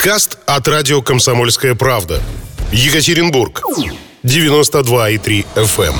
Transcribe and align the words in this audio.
Подкаст 0.00 0.38
от 0.46 0.66
радио 0.66 1.02
«Комсомольская 1.02 1.74
правда». 1.74 2.22
Екатеринбург. 2.72 3.62
92,3 4.22 5.44
FM. 5.54 5.94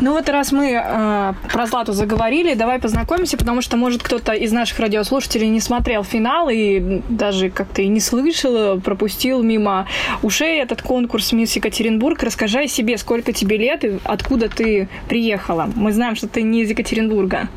Ну 0.00 0.12
вот 0.12 0.26
раз 0.30 0.50
мы 0.50 0.70
э, 0.70 1.32
про 1.52 1.66
Злату 1.66 1.92
заговорили, 1.92 2.54
давай 2.54 2.78
познакомимся, 2.78 3.36
потому 3.36 3.60
что, 3.60 3.76
может, 3.76 4.02
кто-то 4.02 4.32
из 4.32 4.50
наших 4.50 4.78
радиослушателей 4.78 5.48
не 5.48 5.60
смотрел 5.60 6.04
финал 6.04 6.48
и 6.48 7.02
даже 7.10 7.50
как-то 7.50 7.82
и 7.82 7.86
не 7.86 8.00
слышал, 8.00 8.80
пропустил 8.80 9.42
мимо 9.42 9.86
ушей 10.22 10.58
этот 10.58 10.80
конкурс 10.80 11.32
«Мисс 11.32 11.54
Екатеринбург». 11.56 12.22
Расскажи 12.22 12.60
о 12.60 12.66
себе, 12.66 12.96
сколько 12.96 13.34
тебе 13.34 13.58
лет 13.58 13.84
и 13.84 13.98
откуда 14.04 14.48
ты 14.48 14.88
приехала. 15.06 15.70
Мы 15.74 15.92
знаем, 15.92 16.16
что 16.16 16.28
ты 16.28 16.40
не 16.40 16.62
из 16.62 16.70
Екатеринбурга. 16.70 17.50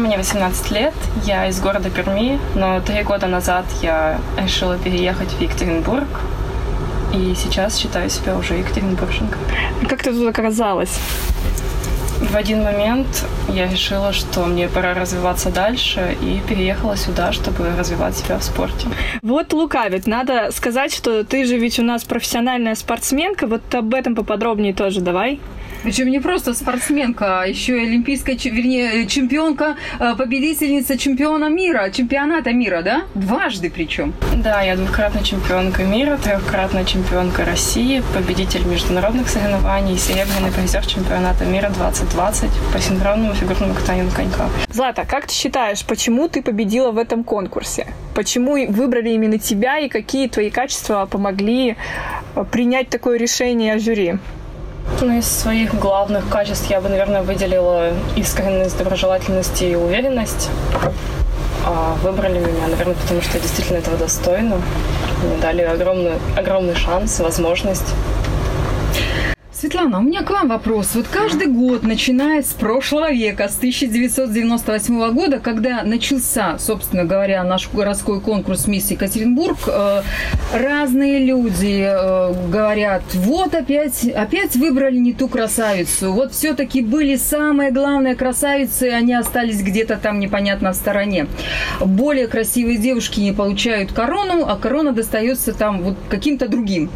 Мне 0.00 0.16
18 0.16 0.70
лет, 0.70 0.94
я 1.26 1.46
из 1.48 1.60
города 1.60 1.90
Перми, 1.90 2.40
но 2.54 2.80
три 2.80 3.02
года 3.02 3.26
назад 3.26 3.66
я 3.82 4.18
решила 4.38 4.78
переехать 4.78 5.28
в 5.28 5.40
Екатеринбург, 5.42 6.08
и 7.12 7.34
сейчас 7.34 7.76
считаю 7.76 8.08
себя 8.08 8.34
уже 8.34 8.54
екатеринбурженкой. 8.54 9.38
Как 9.90 10.02
ты 10.02 10.12
тут 10.12 10.26
оказалась? 10.26 10.98
В 12.18 12.34
один 12.34 12.64
момент 12.64 13.26
я 13.48 13.68
решила, 13.68 14.14
что 14.14 14.46
мне 14.46 14.68
пора 14.68 14.94
развиваться 14.94 15.50
дальше, 15.50 16.16
и 16.22 16.40
переехала 16.48 16.96
сюда, 16.96 17.32
чтобы 17.32 17.68
развивать 17.76 18.16
себя 18.16 18.38
в 18.38 18.42
спорте. 18.42 18.88
Вот 19.20 19.52
лукавит. 19.52 20.06
Надо 20.06 20.50
сказать, 20.50 20.94
что 20.94 21.24
ты 21.24 21.44
же 21.44 21.58
ведь 21.58 21.78
у 21.78 21.82
нас 21.82 22.04
профессиональная 22.04 22.74
спортсменка. 22.74 23.46
Вот 23.46 23.74
об 23.74 23.92
этом 23.92 24.14
поподробнее 24.14 24.72
тоже 24.72 25.02
давай. 25.02 25.40
Причем 25.82 26.08
не 26.08 26.20
просто 26.20 26.54
спортсменка, 26.54 27.40
а 27.40 27.46
еще 27.46 27.80
и 27.82 27.86
олимпийская, 27.86 28.36
вернее, 28.36 29.06
чемпионка, 29.06 29.76
э, 29.98 30.14
победительница 30.16 30.98
чемпиона 30.98 31.48
мира, 31.48 31.90
чемпионата 31.90 32.52
мира, 32.52 32.82
да? 32.82 33.02
Дважды 33.14 33.70
причем. 33.70 34.12
Да, 34.36 34.62
я 34.62 34.76
двукратная 34.76 35.22
чемпионка 35.22 35.84
мира, 35.84 36.18
трехкратная 36.22 36.84
чемпионка 36.84 37.44
России, 37.44 38.02
победитель 38.14 38.64
международных 38.66 39.28
соревнований, 39.28 39.96
серебряный 39.96 40.52
призер 40.52 40.84
чемпионата 40.86 41.44
мира 41.44 41.70
2020 41.70 42.50
по 42.72 42.78
синхронному 42.78 43.34
фигурному 43.34 43.74
катанию 43.74 44.04
на 44.04 44.10
коньках. 44.10 44.50
Злата, 44.68 45.06
как 45.08 45.26
ты 45.26 45.34
считаешь, 45.34 45.84
почему 45.84 46.28
ты 46.28 46.42
победила 46.42 46.90
в 46.90 46.98
этом 46.98 47.24
конкурсе? 47.24 47.86
Почему 48.14 48.66
выбрали 48.70 49.10
именно 49.10 49.38
тебя 49.38 49.78
и 49.78 49.88
какие 49.88 50.28
твои 50.28 50.50
качества 50.50 51.06
помогли 51.10 51.76
э, 52.34 52.44
принять 52.50 52.90
такое 52.90 53.18
решение 53.18 53.78
жюри? 53.78 54.18
Ну, 55.00 55.16
из 55.16 55.26
своих 55.26 55.74
главных 55.74 56.28
качеств 56.28 56.68
я 56.68 56.80
бы, 56.80 56.88
наверное, 56.88 57.22
выделила 57.22 57.92
искренность, 58.16 58.76
доброжелательность 58.76 59.62
и 59.62 59.74
уверенность. 59.74 60.50
А 61.64 61.96
выбрали 62.02 62.38
меня, 62.38 62.66
наверное, 62.68 62.94
потому 62.94 63.22
что 63.22 63.36
я 63.36 63.40
действительно 63.40 63.78
этого 63.78 63.96
достойна. 63.96 64.56
Мне 65.22 65.36
дали 65.40 65.62
огромный, 65.62 66.12
огромный 66.36 66.74
шанс, 66.74 67.20
возможность 67.20 67.94
Светлана, 69.60 69.98
у 69.98 70.02
меня 70.02 70.22
к 70.22 70.30
вам 70.30 70.48
вопрос. 70.48 70.94
Вот 70.94 71.06
каждый 71.08 71.46
год, 71.48 71.82
начиная 71.82 72.42
с 72.42 72.46
прошлого 72.46 73.12
века, 73.12 73.46
с 73.46 73.58
1998 73.58 75.12
года, 75.12 75.38
когда 75.38 75.82
начался, 75.82 76.58
собственно 76.58 77.04
говоря, 77.04 77.44
наш 77.44 77.68
городской 77.70 78.22
конкурс 78.22 78.66
«Мисс 78.66 78.90
Екатеринбург», 78.90 79.58
э, 79.66 80.00
разные 80.54 81.18
люди 81.18 81.84
э, 81.86 82.48
говорят, 82.50 83.02
вот 83.12 83.54
опять, 83.54 84.02
опять 84.08 84.56
выбрали 84.56 84.96
не 84.96 85.12
ту 85.12 85.28
красавицу, 85.28 86.10
вот 86.10 86.32
все-таки 86.32 86.80
были 86.80 87.16
самые 87.16 87.70
главные 87.70 88.14
красавицы, 88.14 88.84
они 88.84 89.12
остались 89.12 89.60
где-то 89.60 89.98
там 89.98 90.20
непонятно 90.20 90.72
в 90.72 90.74
стороне. 90.74 91.26
Более 91.80 92.28
красивые 92.28 92.78
девушки 92.78 93.20
не 93.20 93.32
получают 93.32 93.92
корону, 93.92 94.46
а 94.48 94.56
корона 94.56 94.92
достается 94.92 95.52
там 95.52 95.82
вот 95.82 95.96
каким-то 96.08 96.48
другим 96.48 96.88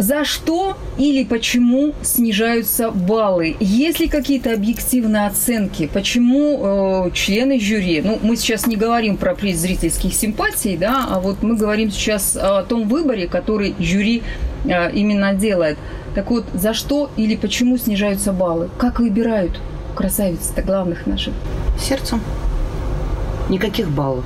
за 0.00 0.24
что 0.24 0.78
или 0.96 1.24
почему 1.24 1.92
снижаются 2.02 2.90
баллы? 2.90 3.56
Есть 3.60 4.00
ли 4.00 4.08
какие-то 4.08 4.54
объективные 4.54 5.26
оценки? 5.26 5.90
Почему 5.92 7.06
э, 7.06 7.10
члены 7.12 7.60
жюри, 7.60 8.00
ну, 8.02 8.18
мы 8.22 8.36
сейчас 8.36 8.66
не 8.66 8.76
говорим 8.76 9.18
про 9.18 9.34
приз 9.34 9.58
зрительских 9.58 10.14
симпатий, 10.14 10.78
да, 10.78 11.06
а 11.08 11.20
вот 11.20 11.42
мы 11.42 11.54
говорим 11.54 11.90
сейчас 11.90 12.34
о 12.34 12.62
том 12.62 12.88
выборе, 12.88 13.28
который 13.28 13.74
жюри 13.78 14.22
э, 14.64 14.90
именно 14.92 15.34
делает. 15.34 15.76
Так 16.14 16.30
вот, 16.30 16.46
за 16.54 16.72
что 16.72 17.10
или 17.18 17.36
почему 17.36 17.76
снижаются 17.76 18.32
баллы? 18.32 18.70
Как 18.78 19.00
выбирают 19.00 19.60
красавиц-то 19.94 20.62
главных 20.62 21.06
наших? 21.06 21.34
Сердцем. 21.78 22.22
Никаких 23.50 23.90
баллов 23.90 24.24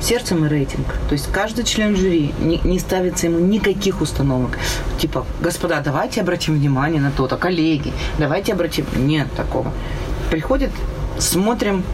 сердцем 0.00 0.44
и 0.44 0.48
рейтинг. 0.48 0.86
То 1.08 1.12
есть 1.12 1.30
каждый 1.32 1.64
член 1.64 1.96
жюри 1.96 2.34
не, 2.40 2.60
не 2.64 2.78
ставится 2.78 3.26
ему 3.26 3.38
никаких 3.38 4.00
установок. 4.00 4.58
Типа, 4.98 5.26
господа, 5.40 5.80
давайте 5.80 6.20
обратим 6.20 6.54
внимание 6.54 7.00
на 7.00 7.10
то-то, 7.10 7.36
коллеги, 7.36 7.92
давайте 8.18 8.52
обратим... 8.52 8.86
Нет 8.96 9.28
такого. 9.36 9.72
Приходит, 10.30 10.70
смотрим, 11.18 11.84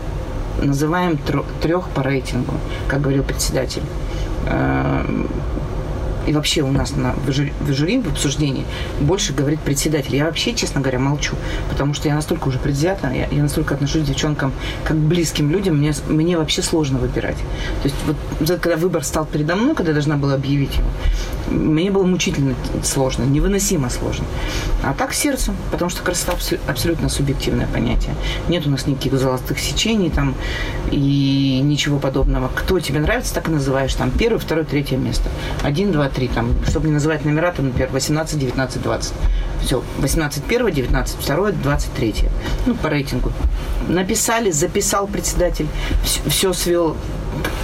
называем 0.61 1.19
трех 1.61 1.89
по 1.91 2.03
рейтингу, 2.03 2.55
как 2.89 3.01
говорил 3.01 3.23
председатель 3.23 3.83
эм, 4.47 5.29
и 6.27 6.33
вообще 6.33 6.63
у 6.63 6.71
нас 6.71 6.97
на, 6.97 7.15
в, 7.27 7.33
жюри, 7.33 7.53
в 7.61 7.73
жюри, 7.73 8.01
в 8.01 8.09
обсуждении 8.09 8.65
больше 9.01 9.33
говорит 9.33 9.61
председатель. 9.61 10.17
Я 10.17 10.27
вообще, 10.27 10.55
честно 10.55 10.81
говоря, 10.81 10.99
молчу, 10.99 11.35
потому 11.71 11.95
что 11.95 12.09
я 12.09 12.15
настолько 12.15 12.49
уже 12.49 12.59
предвзята, 12.59 13.11
я, 13.11 13.27
я 13.29 13.43
настолько 13.43 13.75
отношусь 13.75 14.03
к 14.03 14.07
девчонкам 14.07 14.53
как 14.85 14.97
к 14.97 15.01
близким 15.01 15.51
людям, 15.51 15.79
мне, 15.79 15.93
мне 16.09 16.37
вообще 16.37 16.63
сложно 16.63 16.99
выбирать. 16.99 17.37
То 17.83 17.85
есть 17.85 17.97
вот 18.07 18.17
когда 18.61 18.77
выбор 18.77 19.05
стал 19.05 19.27
передо 19.27 19.57
мной, 19.57 19.75
когда 19.75 19.91
я 19.91 19.95
должна 19.95 20.17
была 20.17 20.35
объявить 20.35 20.77
его, 20.77 20.89
мне 21.51 21.91
было 21.91 22.05
мучительно 22.05 22.55
сложно, 22.83 23.25
невыносимо 23.25 23.91
сложно. 23.91 24.25
А 24.83 24.95
так 24.95 25.13
сердцем, 25.13 25.57
потому 25.71 25.91
что 25.91 26.03
красота 26.03 26.37
абсолютно 26.67 27.09
субъективное 27.09 27.67
понятие. 27.67 28.15
Нет 28.49 28.67
у 28.67 28.71
нас 28.71 28.87
никаких 28.87 29.15
золотых 29.19 29.59
сечений 29.59 30.11
там 30.11 30.35
и 30.91 31.61
ничего 31.63 31.99
подобного. 31.99 32.51
Кто 32.55 32.81
тебе 32.81 33.01
нравится, 33.01 33.35
так 33.35 33.49
и 33.49 33.53
называешь. 33.53 33.95
Там 33.95 34.11
первое, 34.11 34.39
второе, 34.39 34.65
третье 34.65 34.97
место. 34.97 35.29
Один, 35.63 35.93
два, 35.93 36.09
три. 36.15 36.29
Там, 36.29 36.55
чтобы 36.67 36.87
не 36.87 36.93
называть 36.93 37.25
номера, 37.25 37.53
там, 37.53 37.67
например, 37.67 37.91
18, 37.91 38.39
19, 38.39 38.83
20. 38.83 39.15
Все, 39.65 39.83
18 39.99 40.45
первое, 40.45 40.73
19 40.73 41.17
второе, 41.21 41.53
23. 41.53 42.15
Ну, 42.67 42.75
по 42.75 42.89
рейтингу. 42.89 43.33
Написали, 43.89 44.51
записал 44.51 45.07
председатель, 45.07 45.67
все, 46.03 46.21
все 46.29 46.53
свел 46.53 46.97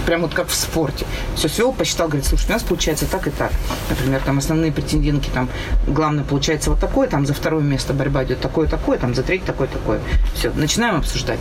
прям 0.05 0.21
вот 0.21 0.33
как 0.33 0.47
в 0.47 0.55
спорте. 0.55 1.05
Все 1.35 1.47
свел, 1.47 1.71
посчитал, 1.71 2.07
говорит, 2.07 2.25
слушай, 2.25 2.47
у 2.49 2.53
нас 2.53 2.63
получается 2.63 3.05
так 3.05 3.27
и 3.27 3.29
так. 3.29 3.51
Например, 3.89 4.21
там 4.25 4.39
основные 4.39 4.71
претендентки, 4.71 5.29
там, 5.29 5.49
главное, 5.87 6.23
получается 6.23 6.71
вот 6.71 6.79
такое, 6.79 7.07
там 7.07 7.25
за 7.25 7.33
второе 7.33 7.61
место 7.61 7.93
борьба 7.93 8.23
идет 8.23 8.41
такое-такое, 8.41 8.97
там 8.97 9.13
за 9.13 9.23
третье 9.23 9.45
такое-такое. 9.45 9.99
Все, 10.33 10.51
начинаем 10.55 10.95
обсуждать. 10.95 11.39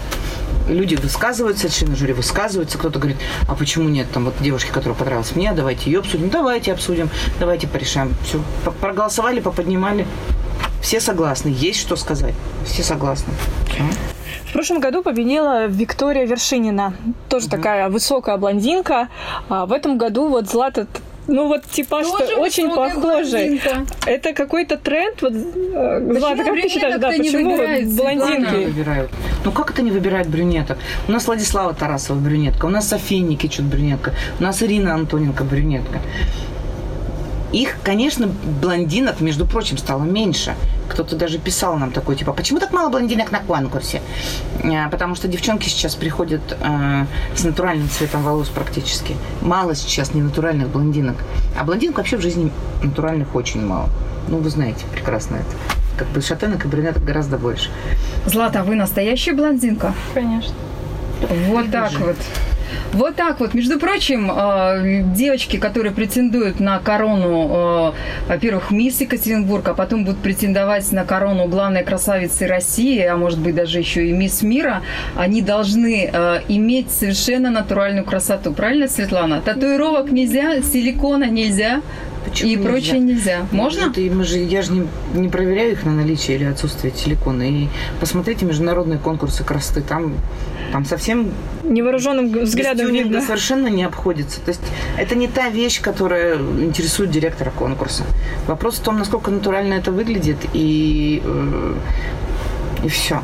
Люди 0.68 0.94
высказываются, 0.96 1.68
члены 1.68 1.96
жюри 1.96 2.12
высказываются, 2.12 2.78
кто-то 2.78 2.98
говорит, 2.98 3.18
а 3.48 3.54
почему 3.54 3.88
нет, 3.88 4.06
там 4.12 4.26
вот 4.26 4.34
девушки, 4.40 4.70
которая 4.70 4.98
понравилась 4.98 5.34
мне, 5.34 5.52
давайте 5.52 5.90
ее 5.90 6.00
обсудим, 6.00 6.28
давайте 6.28 6.72
обсудим, 6.72 7.08
давайте 7.40 7.66
порешаем. 7.66 8.14
Все, 8.24 8.42
проголосовали, 8.80 9.40
поподнимали. 9.40 10.06
Все 10.82 11.00
согласны, 11.00 11.48
есть 11.48 11.80
что 11.80 11.96
сказать. 11.96 12.34
Все 12.64 12.82
согласны. 12.82 13.32
В 14.48 14.52
прошлом 14.52 14.80
году 14.80 15.02
победила 15.02 15.66
Виктория 15.66 16.26
Вершинина. 16.26 16.94
Тоже 17.28 17.46
угу. 17.46 17.56
такая 17.56 17.88
высокая 17.90 18.36
блондинка. 18.38 19.08
А 19.48 19.66
в 19.66 19.72
этом 19.72 19.98
году 19.98 20.28
вот 20.28 20.48
Злата 20.48 20.86
ну 21.28 21.46
вот 21.46 21.64
типа 21.64 22.02
что 22.02 22.40
очень 22.40 22.68
похожий. 22.74 23.60
Это 24.06 24.32
какой-то 24.32 24.76
тренд. 24.76 25.20
Вот, 25.22 25.32
э, 25.32 26.18
Злата, 26.18 26.44
как 26.44 26.54
ты 26.54 26.68
считаешь, 26.68 26.98
да, 26.98 27.10
почему 27.10 27.56
вот 27.56 27.96
блондинки 27.96 28.64
выбирают? 28.64 29.10
Ну 29.44 29.52
как 29.52 29.70
это 29.70 29.82
не 29.82 29.90
выбирают 29.90 30.28
брюнеток? 30.28 30.78
У 31.06 31.12
нас 31.12 31.26
Владислава 31.26 31.74
Тарасова 31.74 32.18
брюнетка, 32.18 32.66
у 32.66 32.70
нас 32.70 32.88
София 32.88 33.20
Никичут 33.20 33.66
брюнетка, 33.66 34.14
у 34.40 34.42
нас 34.42 34.62
Ирина 34.62 34.94
Антоненко 34.94 35.44
брюнетка. 35.44 36.00
Их, 37.52 37.76
конечно, 37.82 38.28
блондинок, 38.60 39.20
между 39.20 39.46
прочим, 39.46 39.78
стало 39.78 40.04
меньше. 40.04 40.54
Кто-то 40.88 41.16
даже 41.16 41.38
писал 41.38 41.76
нам 41.76 41.92
такой, 41.92 42.16
типа, 42.16 42.32
почему 42.32 42.60
так 42.60 42.72
мало 42.72 42.90
блондинок 42.90 43.30
на 43.30 43.40
конкурсе? 43.40 44.00
А, 44.64 44.88
потому 44.88 45.14
что 45.14 45.28
девчонки 45.28 45.68
сейчас 45.68 45.94
приходят 45.94 46.40
э, 46.60 47.06
с 47.34 47.44
натуральным 47.44 47.88
цветом 47.88 48.22
волос 48.22 48.48
практически. 48.48 49.16
Мало 49.42 49.74
сейчас 49.74 50.14
ненатуральных 50.14 50.68
блондинок. 50.68 51.16
А 51.58 51.64
блондинок 51.64 51.98
вообще 51.98 52.16
в 52.16 52.22
жизни 52.22 52.50
натуральных 52.82 53.34
очень 53.34 53.64
мало. 53.64 53.88
Ну, 54.28 54.38
вы 54.38 54.50
знаете 54.50 54.84
прекрасно 54.92 55.36
это. 55.36 55.50
Как 55.98 56.08
бы 56.08 56.20
шатенок 56.20 56.64
и 56.64 56.68
брюнеток 56.68 57.04
гораздо 57.04 57.38
больше. 57.38 57.70
Злата, 58.26 58.62
вы 58.62 58.76
настоящая 58.76 59.32
блондинка? 59.32 59.94
Конечно. 60.14 60.54
Вот 61.48 61.70
так 61.70 61.92
вот. 61.98 62.16
Вот 62.92 63.16
так 63.16 63.40
вот. 63.40 63.54
Между 63.54 63.78
прочим, 63.78 64.30
э, 64.30 65.02
девочки, 65.14 65.56
которые 65.56 65.92
претендуют 65.92 66.60
на 66.60 66.78
корону, 66.78 67.92
э, 68.28 68.28
во-первых, 68.28 68.70
мисс 68.70 69.00
Екатеринбург, 69.00 69.68
а 69.68 69.74
потом 69.74 70.04
будут 70.04 70.20
претендовать 70.20 70.90
на 70.92 71.04
корону 71.04 71.46
главной 71.46 71.84
красавицы 71.84 72.46
России, 72.46 73.00
а 73.02 73.16
может 73.16 73.38
быть 73.38 73.54
даже 73.54 73.78
еще 73.78 74.06
и 74.06 74.12
мисс 74.12 74.42
мира, 74.42 74.82
они 75.16 75.42
должны 75.42 76.10
э, 76.12 76.40
иметь 76.48 76.90
совершенно 76.90 77.50
натуральную 77.50 78.04
красоту. 78.04 78.52
Правильно, 78.52 78.88
Светлана? 78.88 79.40
Татуировок 79.40 80.10
нельзя, 80.10 80.62
силикона 80.62 81.24
нельзя. 81.24 81.82
Почему 82.30 82.50
и 82.50 82.54
нельзя? 82.56 82.68
прочее 82.68 82.98
нельзя. 82.98 83.46
Можно? 83.50 83.90
Это, 83.90 84.00
мы 84.00 84.24
же, 84.24 84.38
я 84.38 84.62
же 84.62 84.72
не, 84.72 84.86
не 85.14 85.28
проверяю 85.28 85.72
их 85.72 85.84
на 85.84 85.92
наличие 85.92 86.36
или 86.36 86.44
отсутствие 86.44 86.92
силикона. 86.94 87.48
И 87.48 87.68
посмотрите 88.00 88.44
международные 88.44 88.98
конкурсы 88.98 89.44
красоты. 89.44 89.82
Там, 89.82 90.14
там 90.72 90.84
совсем... 90.84 91.30
Невооруженным 91.64 92.32
взглядом 92.32 92.92
видно. 92.92 93.20
совершенно 93.20 93.68
не 93.68 93.84
обходится. 93.84 94.40
То 94.40 94.50
есть 94.50 94.62
это 94.96 95.14
не 95.14 95.28
та 95.28 95.48
вещь, 95.50 95.80
которая 95.80 96.36
интересует 96.36 97.10
директора 97.10 97.50
конкурса. 97.50 98.04
Вопрос 98.46 98.76
в 98.76 98.82
том, 98.82 98.98
насколько 98.98 99.30
натурально 99.30 99.74
это 99.74 99.92
выглядит 99.92 100.38
и, 100.52 101.22
э, 101.24 101.74
и 102.84 102.88
все. 102.88 103.22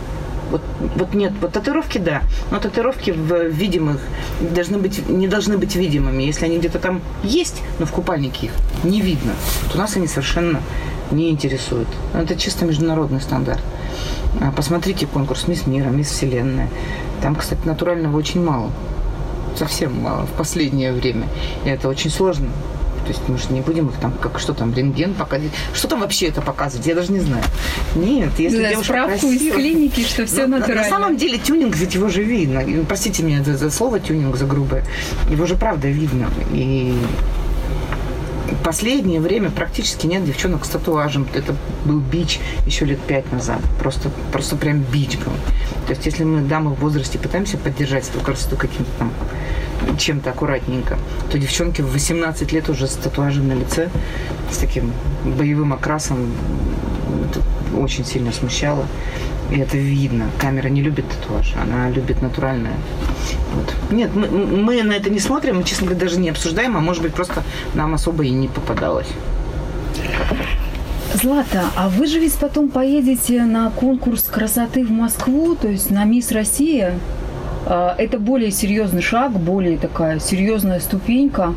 Вот, 0.55 0.63
вот 0.95 1.15
нет, 1.15 1.33
вот 1.41 1.51
татуировки, 1.51 1.99
да, 1.99 2.23
но 2.53 2.61
татуировки 2.61 3.11
в 3.11 3.49
видимых 3.49 4.01
должны 4.41 4.79
быть, 4.79 5.09
не 5.09 5.27
должны 5.27 5.59
быть 5.59 5.75
видимыми. 5.75 6.23
Если 6.23 6.45
они 6.45 6.59
где-то 6.59 6.79
там 6.79 7.03
есть, 7.25 7.61
но 7.81 7.87
в 7.87 7.91
купальнике 7.91 8.47
их 8.47 8.53
не 8.85 9.01
видно, 9.01 9.33
то 9.73 9.79
нас 9.79 9.97
они 9.97 10.07
совершенно 10.07 10.61
не 11.11 11.31
интересуют. 11.31 11.89
Это 12.15 12.37
чисто 12.37 12.67
международный 12.67 13.21
стандарт. 13.21 13.65
А, 14.41 14.53
посмотрите 14.53 15.09
конкурс 15.09 15.49
«Мисс 15.49 15.67
Мира», 15.67 15.89
«Мисс 15.89 16.11
Вселенная». 16.11 16.69
Там, 17.21 17.35
кстати, 17.35 17.63
натурального 17.65 18.17
очень 18.17 18.41
мало. 18.41 18.71
Совсем 19.57 20.01
мало 20.01 20.25
в 20.27 20.39
последнее 20.39 20.93
время. 20.93 21.27
И 21.65 21.69
это 21.69 21.89
очень 21.89 22.11
сложно 22.11 22.47
то 23.05 23.11
есть 23.11 23.23
мы 23.29 23.39
же 23.39 23.45
не 23.51 23.61
будем 23.61 23.89
их 23.89 23.97
там, 23.97 24.13
как 24.13 24.39
что 24.39 24.55
там, 24.55 24.75
рентген 24.75 25.15
показывать. 25.15 25.53
Что 25.75 25.89
там 25.89 26.01
вообще 26.01 26.27
это 26.27 26.41
показывать? 26.41 26.87
Я 26.87 26.95
даже 26.95 27.13
не 27.13 27.21
знаю. 27.21 27.45
Нет, 27.95 28.31
если 28.39 28.63
да, 28.63 28.71
девушка 28.71 28.93
справку 28.93 29.27
из 29.29 29.53
клиники, 29.53 30.01
что 30.01 30.27
все 30.27 30.47
но, 30.47 30.59
натурально. 30.59 30.83
На 30.83 30.89
самом 30.89 31.17
деле 31.17 31.39
тюнинг, 31.39 31.77
ведь 31.77 31.95
его 31.95 32.09
же 32.09 32.23
видно. 32.23 32.63
Простите 32.89 33.23
меня 33.23 33.43
за, 33.45 33.57
за 33.57 33.71
слово 33.71 34.01
тюнинг, 34.01 34.37
за 34.37 34.47
грубое. 34.47 34.85
Его 35.31 35.47
же 35.47 35.57
правда 35.57 35.89
видно. 35.89 36.29
И 36.53 36.95
последнее 38.65 39.21
время 39.21 39.51
практически 39.51 40.07
нет 40.07 40.25
девчонок 40.25 40.65
с 40.65 40.69
татуажем. 40.69 41.29
Это 41.35 41.55
был 41.85 42.01
бич 42.01 42.41
еще 42.67 42.85
лет 42.85 43.01
пять 43.01 43.31
назад. 43.31 43.61
Просто, 43.79 44.11
просто 44.33 44.57
прям 44.57 44.81
бич 44.81 45.19
был. 45.19 45.33
То 45.87 45.93
есть 45.93 46.07
если 46.07 46.25
мы 46.25 46.41
дамы 46.41 46.71
в 46.75 46.81
возрасте 46.81 47.19
пытаемся 47.19 47.59
поддержать 47.59 48.09
эту 48.09 48.21
красоту 48.21 48.57
каким-то 48.57 48.91
там 48.99 49.13
чем-то 49.99 50.31
аккуратненько, 50.31 50.99
то 51.31 51.39
девчонки 51.39 51.83
в 51.83 51.93
18 51.93 52.53
лет 52.53 52.69
уже 52.71 52.87
с 52.87 52.95
татуажем 52.95 53.49
на 53.49 53.53
лице, 53.53 53.91
с 54.51 54.57
таким 54.57 54.93
боевым 55.25 55.73
окрасом, 55.73 56.33
это 57.29 57.41
очень 57.77 58.05
сильно 58.05 58.33
смущало. 58.33 58.87
И 59.51 59.59
это 59.59 59.77
видно. 59.77 60.31
Камера 60.41 60.69
не 60.69 60.81
любит 60.81 61.05
татуаж, 61.09 61.55
она 61.61 61.91
любит 61.91 62.23
натуральное. 62.23 62.73
Вот. 63.55 63.75
Нет, 63.91 64.15
мы, 64.15 64.27
мы 64.27 64.83
на 64.83 64.93
это 64.93 65.11
не 65.11 65.21
смотрим, 65.21 65.57
мы, 65.57 65.65
честно 65.65 65.87
говоря, 65.87 66.07
даже 66.07 66.19
не 66.19 66.31
обсуждаем, 66.31 66.77
а 66.77 66.81
может 66.81 67.03
быть, 67.03 67.13
просто 67.13 67.43
нам 67.75 67.95
особо 67.95 68.25
и 68.25 68.31
не 68.31 68.49
попадалось. 68.49 69.09
Злата, 71.25 71.63
а 71.75 71.89
вы 71.89 72.07
же 72.07 72.19
ведь 72.19 72.35
потом 72.35 72.69
поедете 72.69 73.45
на 73.45 73.71
конкурс 73.71 74.25
красоты 74.25 74.85
в 74.85 74.91
Москву, 74.91 75.55
то 75.55 75.69
есть 75.69 75.91
на 75.91 76.05
Мисс 76.05 76.31
Россия. 76.33 76.93
А, 77.65 77.95
это 77.97 78.19
более 78.19 78.51
серьезный 78.51 79.01
шаг, 79.01 79.33
более 79.33 79.79
такая 79.79 80.19
серьезная 80.19 80.81
ступенька. 80.81 81.55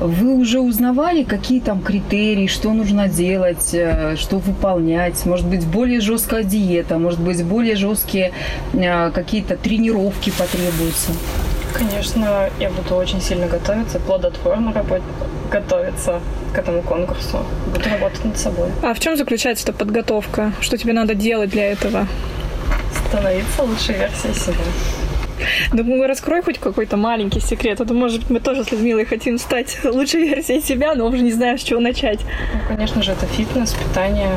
Вы 0.00 0.32
уже 0.32 0.60
узнавали, 0.60 1.24
какие 1.24 1.60
там 1.60 1.82
критерии, 1.82 2.46
что 2.46 2.72
нужно 2.72 3.06
делать, 3.06 3.74
э, 3.74 4.16
что 4.16 4.38
выполнять? 4.38 5.26
Может 5.26 5.46
быть, 5.46 5.66
более 5.66 6.00
жесткая 6.00 6.42
диета, 6.42 6.96
может 6.96 7.20
быть, 7.20 7.44
более 7.44 7.76
жесткие 7.76 8.32
э, 8.72 9.10
какие-то 9.10 9.58
тренировки 9.58 10.30
потребуются? 10.30 11.12
Конечно, 11.74 12.50
я 12.58 12.70
буду 12.70 12.94
очень 12.94 13.20
сильно 13.20 13.46
готовиться, 13.46 13.98
плодотворно 13.98 14.72
работать, 14.72 15.02
готовиться 15.50 16.20
к 16.54 16.58
этому 16.58 16.82
конкурсу. 16.82 17.44
Буду 17.66 17.88
работать 17.88 18.24
над 18.24 18.38
собой. 18.38 18.68
А 18.82 18.94
в 18.94 19.00
чем 19.00 19.16
заключается 19.16 19.64
эта 19.64 19.72
подготовка? 19.72 20.52
Что 20.60 20.76
тебе 20.76 20.92
надо 20.92 21.14
делать 21.14 21.50
для 21.50 21.72
этого? 21.72 22.06
Становиться 23.08 23.62
лучшей 23.62 23.96
версией 23.96 24.34
себя. 24.34 24.56
Ну, 25.72 26.06
раскрой 26.06 26.42
хоть 26.42 26.58
какой-то 26.58 26.96
маленький 26.96 27.40
секрет. 27.40 27.80
А 27.80 27.84
то, 27.84 27.94
может, 27.94 28.30
мы 28.30 28.38
тоже 28.38 28.64
с 28.64 28.70
Людмилой 28.70 29.04
хотим 29.04 29.38
стать 29.38 29.78
лучшей 29.84 30.28
версией 30.28 30.62
себя, 30.62 30.94
но 30.94 31.06
уже 31.06 31.18
не 31.18 31.32
знаем, 31.32 31.58
с 31.58 31.62
чего 31.62 31.80
начать. 31.80 32.20
Ну, 32.52 32.60
конечно 32.68 33.02
же, 33.02 33.12
это 33.12 33.26
фитнес, 33.26 33.72
питание, 33.72 34.30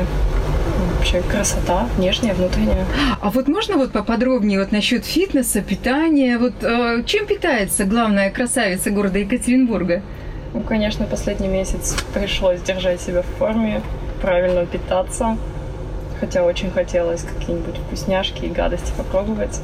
вообще 1.12 1.28
красота, 1.28 1.88
внешняя, 1.96 2.34
внутренняя. 2.34 2.84
А 3.20 3.30
вот 3.30 3.48
можно 3.48 3.76
вот 3.76 3.92
поподробнее 3.92 4.58
вот 4.58 4.72
насчет 4.72 5.04
фитнеса, 5.04 5.60
питания? 5.62 6.38
Вот 6.38 6.54
э, 6.62 7.02
чем 7.06 7.26
питается 7.26 7.84
главная 7.84 8.30
красавица 8.30 8.90
города 8.90 9.18
Екатеринбурга? 9.18 10.02
Ну, 10.52 10.60
конечно, 10.60 11.06
последний 11.06 11.48
месяц 11.48 11.96
пришлось 12.12 12.60
держать 12.62 13.00
себя 13.00 13.22
в 13.22 13.38
форме, 13.38 13.82
правильно 14.20 14.66
питаться. 14.66 15.36
Хотя 16.18 16.42
очень 16.42 16.70
хотелось 16.70 17.22
какие-нибудь 17.22 17.76
вкусняшки 17.76 18.46
и 18.46 18.48
гадости 18.48 18.92
попробовать 18.96 19.60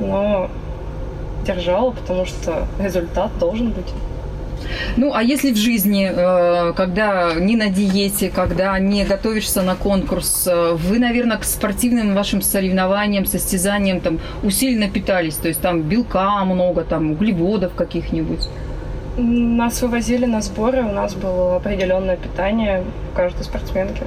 но 0.00 0.48
держала, 1.44 1.90
потому 1.90 2.24
что 2.24 2.68
результат 2.78 3.36
должен 3.38 3.72
быть. 3.72 3.92
Ну, 4.96 5.12
а 5.14 5.22
если 5.22 5.52
в 5.52 5.56
жизни, 5.56 6.10
э, 6.12 6.72
когда 6.74 7.34
не 7.34 7.56
на 7.56 7.68
диете, 7.68 8.30
когда 8.30 8.78
не 8.78 9.04
готовишься 9.04 9.62
на 9.62 9.74
конкурс, 9.74 10.46
э, 10.46 10.72
вы, 10.74 10.98
наверное, 10.98 11.36
к 11.36 11.44
спортивным 11.44 12.14
вашим 12.14 12.42
соревнованиям, 12.42 13.26
состязаниям 13.26 14.00
там 14.00 14.18
усиленно 14.42 14.88
питались, 14.90 15.36
то 15.36 15.48
есть 15.48 15.60
там 15.60 15.82
белка 15.82 16.44
много, 16.44 16.84
там 16.84 17.12
углеводов 17.12 17.74
каких-нибудь? 17.74 18.48
Нас 19.16 19.82
вывозили 19.82 20.26
на 20.26 20.40
сборы, 20.40 20.82
у 20.82 20.92
нас 20.92 21.14
было 21.14 21.56
определенное 21.56 22.16
питание 22.16 22.84
у 23.12 23.16
каждой 23.16 23.42
спортсменки. 23.42 24.02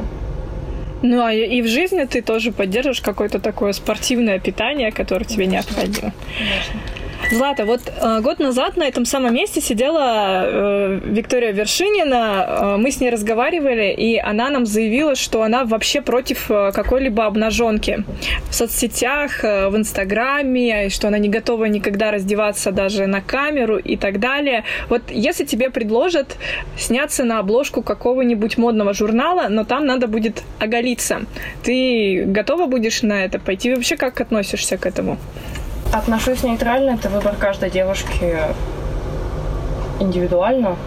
Ну, 1.02 1.26
а 1.26 1.34
и 1.34 1.62
в 1.62 1.68
жизни 1.68 2.04
ты 2.06 2.22
тоже 2.22 2.52
поддерживаешь 2.52 3.02
какое-то 3.02 3.40
такое 3.40 3.74
спортивное 3.74 4.40
питание, 4.40 4.92
которое 4.92 5.26
тебе 5.26 5.46
Конечно. 5.46 5.74
необходимо. 5.74 6.14
Конечно. 6.38 7.01
Злата, 7.30 7.66
вот 7.66 7.82
э, 7.88 8.22
год 8.22 8.40
назад 8.40 8.78
на 8.78 8.84
этом 8.84 9.06
самом 9.06 9.34
месте 9.34 9.62
сидела 9.62 10.44
э, 10.44 11.00
Виктория 11.06 11.52
Вершинина, 11.52 12.46
э, 12.48 12.78
мы 12.78 12.92
с 12.92 13.00
ней 13.00 13.10
разговаривали, 13.10 13.94
и 13.94 14.18
она 14.18 14.50
нам 14.50 14.66
заявила, 14.66 15.16
что 15.16 15.44
она 15.44 15.64
вообще 15.64 16.02
против 16.02 16.50
э, 16.50 16.72
какой-либо 16.74 17.26
обнаженки 17.26 18.04
в 18.50 18.54
соцсетях, 18.54 19.44
э, 19.44 19.70
в 19.70 19.78
Инстаграме, 19.78 20.90
что 20.90 21.08
она 21.08 21.20
не 21.20 21.30
готова 21.30 21.66
никогда 21.66 22.12
раздеваться 22.12 22.72
даже 22.72 23.08
на 23.08 23.22
камеру 23.22 23.78
и 23.78 23.96
так 23.96 24.20
далее. 24.20 24.64
Вот 24.90 25.04
если 25.10 25.46
тебе 25.46 25.70
предложат 25.70 26.38
сняться 26.78 27.24
на 27.24 27.40
обложку 27.40 27.82
какого-нибудь 27.82 28.58
модного 28.58 28.94
журнала, 28.94 29.48
но 29.50 29.64
там 29.64 29.86
надо 29.86 30.08
будет 30.08 30.44
оголиться, 30.60 31.22
ты 31.64 32.26
готова 32.26 32.66
будешь 32.66 33.04
на 33.04 33.24
это 33.24 33.40
пойти? 33.40 33.74
Вообще 33.74 33.96
как 33.96 34.20
относишься 34.20 34.78
к 34.78 34.86
этому? 34.86 35.18
Отношусь 35.92 36.44
нейтрально, 36.44 36.92
это 36.92 37.10
выбор 37.10 37.36
каждой 37.36 37.70
девушки 37.70 38.38
индивидуально, 40.00 40.78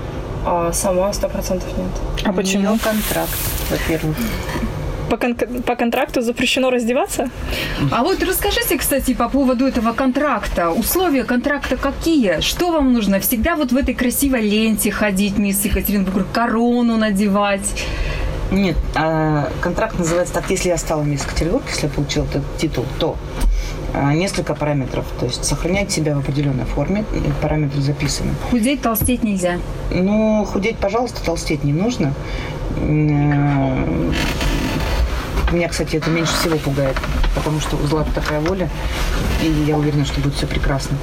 а 0.47 0.73
сама 0.73 1.13
сто 1.13 1.29
процентов 1.29 1.69
нет. 1.77 1.91
А 2.25 2.33
почему? 2.33 2.79
контракт, 2.79 3.39
во-первых. 3.71 4.17
По, 5.11 5.19
кон- 5.19 5.35
по 5.37 5.77
контракту 5.77 6.23
запрещено 6.23 6.71
раздеваться? 6.71 7.29
А 7.93 8.03
вот 8.03 8.23
расскажите, 8.23 8.79
кстати, 8.79 9.13
по 9.15 9.29
поводу 9.29 9.67
этого 9.67 9.93
контракта. 9.93 10.71
Условия 10.71 11.25
контракта 11.25 11.77
какие? 11.77 12.41
Что 12.41 12.73
вам 12.73 12.93
нужно? 12.95 13.21
Всегда 13.21 13.55
вот 13.55 13.71
в 13.73 13.77
этой 13.77 13.95
красивой 13.95 14.41
ленте 14.41 14.91
ходить, 14.91 15.37
мисс 15.39 15.65
Екатеринбург, 15.65 16.27
корону 16.33 16.97
надевать? 16.97 17.85
Нет, 18.51 18.77
а 18.95 19.49
контракт 19.61 19.99
называется 19.99 20.33
так, 20.35 20.51
если 20.51 20.71
я 20.71 20.79
стала 20.79 21.03
мисс 21.03 21.23
Екатеринбург, 21.25 21.65
если 21.69 21.87
я 21.87 21.93
получила 21.93 22.25
этот 22.25 22.43
титул, 22.57 22.87
то 22.99 23.17
несколько 24.13 24.55
параметров. 24.55 25.05
То 25.19 25.27
есть 25.27 25.45
сохранять 25.45 25.91
себя 25.91 26.15
в 26.15 26.19
определенной 26.19 26.65
форме, 26.65 27.05
параметры 27.41 27.81
записаны. 27.81 28.31
Худеть, 28.51 28.83
толстеть 28.83 29.23
нельзя? 29.23 29.59
Ну, 29.91 30.45
худеть, 30.45 30.79
пожалуйста, 30.79 31.25
толстеть 31.25 31.65
не 31.65 31.73
нужно. 31.73 32.13
Э, 32.77 34.13
меня, 35.53 35.69
кстати, 35.69 35.97
это 35.97 36.11
меньше 36.11 36.35
всего 36.35 36.57
пугает, 36.59 36.97
потому 37.35 37.61
что 37.61 37.77
у 37.77 37.87
Златы 37.87 38.11
такая 38.13 38.41
воля, 38.41 38.69
и 39.43 39.47
я 39.67 39.77
уверена, 39.77 40.05
что 40.05 40.21
будет 40.21 40.35
все 40.35 40.47
прекрасно. 40.47 40.97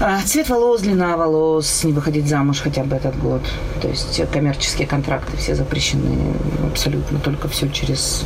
А, 0.00 0.20
цвет 0.22 0.48
волос, 0.48 0.80
длина 0.80 1.16
волос, 1.16 1.84
не 1.84 1.92
выходить 1.92 2.26
замуж 2.26 2.60
хотя 2.60 2.84
бы 2.84 2.96
этот 2.96 3.18
год. 3.18 3.42
То 3.82 3.88
есть 3.88 4.22
коммерческие 4.32 4.88
контракты 4.88 5.36
все 5.36 5.54
запрещены 5.54 6.34
абсолютно, 6.70 7.18
только 7.18 7.48
все 7.48 7.68
через 7.68 8.24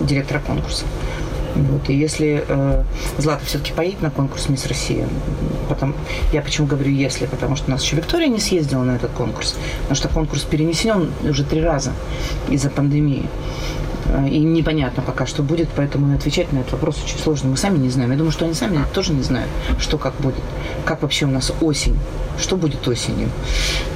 директора 0.00 0.38
конкурса. 0.38 0.84
Вот. 1.56 1.88
И 1.88 1.94
если 1.94 2.44
э, 2.46 2.82
Злата 3.18 3.44
все-таки 3.46 3.72
поедет 3.72 4.02
на 4.02 4.10
конкурс 4.10 4.48
Мисс 4.48 4.66
Россия, 4.66 5.08
потом, 5.68 5.94
я 6.32 6.42
почему 6.42 6.66
говорю 6.66 6.90
если, 6.90 7.26
потому 7.26 7.56
что 7.56 7.68
у 7.68 7.70
нас 7.70 7.82
еще 7.82 7.96
Виктория 7.96 8.28
не 8.28 8.40
съездила 8.40 8.82
на 8.82 8.96
этот 8.96 9.10
конкурс, 9.12 9.56
потому 9.80 9.96
что 9.96 10.08
конкурс 10.08 10.42
перенесен 10.42 11.10
уже 11.28 11.44
три 11.44 11.62
раза 11.62 11.92
из-за 12.50 12.68
пандемии. 12.68 13.28
Э, 14.08 14.28
и 14.28 14.38
непонятно 14.38 15.02
пока, 15.02 15.26
что 15.26 15.42
будет, 15.42 15.68
поэтому 15.74 16.14
отвечать 16.14 16.52
на 16.52 16.58
этот 16.58 16.72
вопрос 16.72 17.02
очень 17.02 17.18
сложно. 17.18 17.50
Мы 17.50 17.56
сами 17.56 17.78
не 17.78 17.88
знаем. 17.88 18.10
Я 18.10 18.18
думаю, 18.18 18.32
что 18.32 18.44
они 18.44 18.54
сами 18.54 18.78
тоже 18.92 19.12
не 19.12 19.22
знают, 19.22 19.50
что 19.78 19.98
как 19.98 20.14
будет. 20.20 20.42
Как 20.84 21.02
вообще 21.02 21.26
у 21.26 21.30
нас 21.30 21.52
осень? 21.60 21.98
Что 22.38 22.56
будет 22.56 22.86
осенью? 22.86 23.30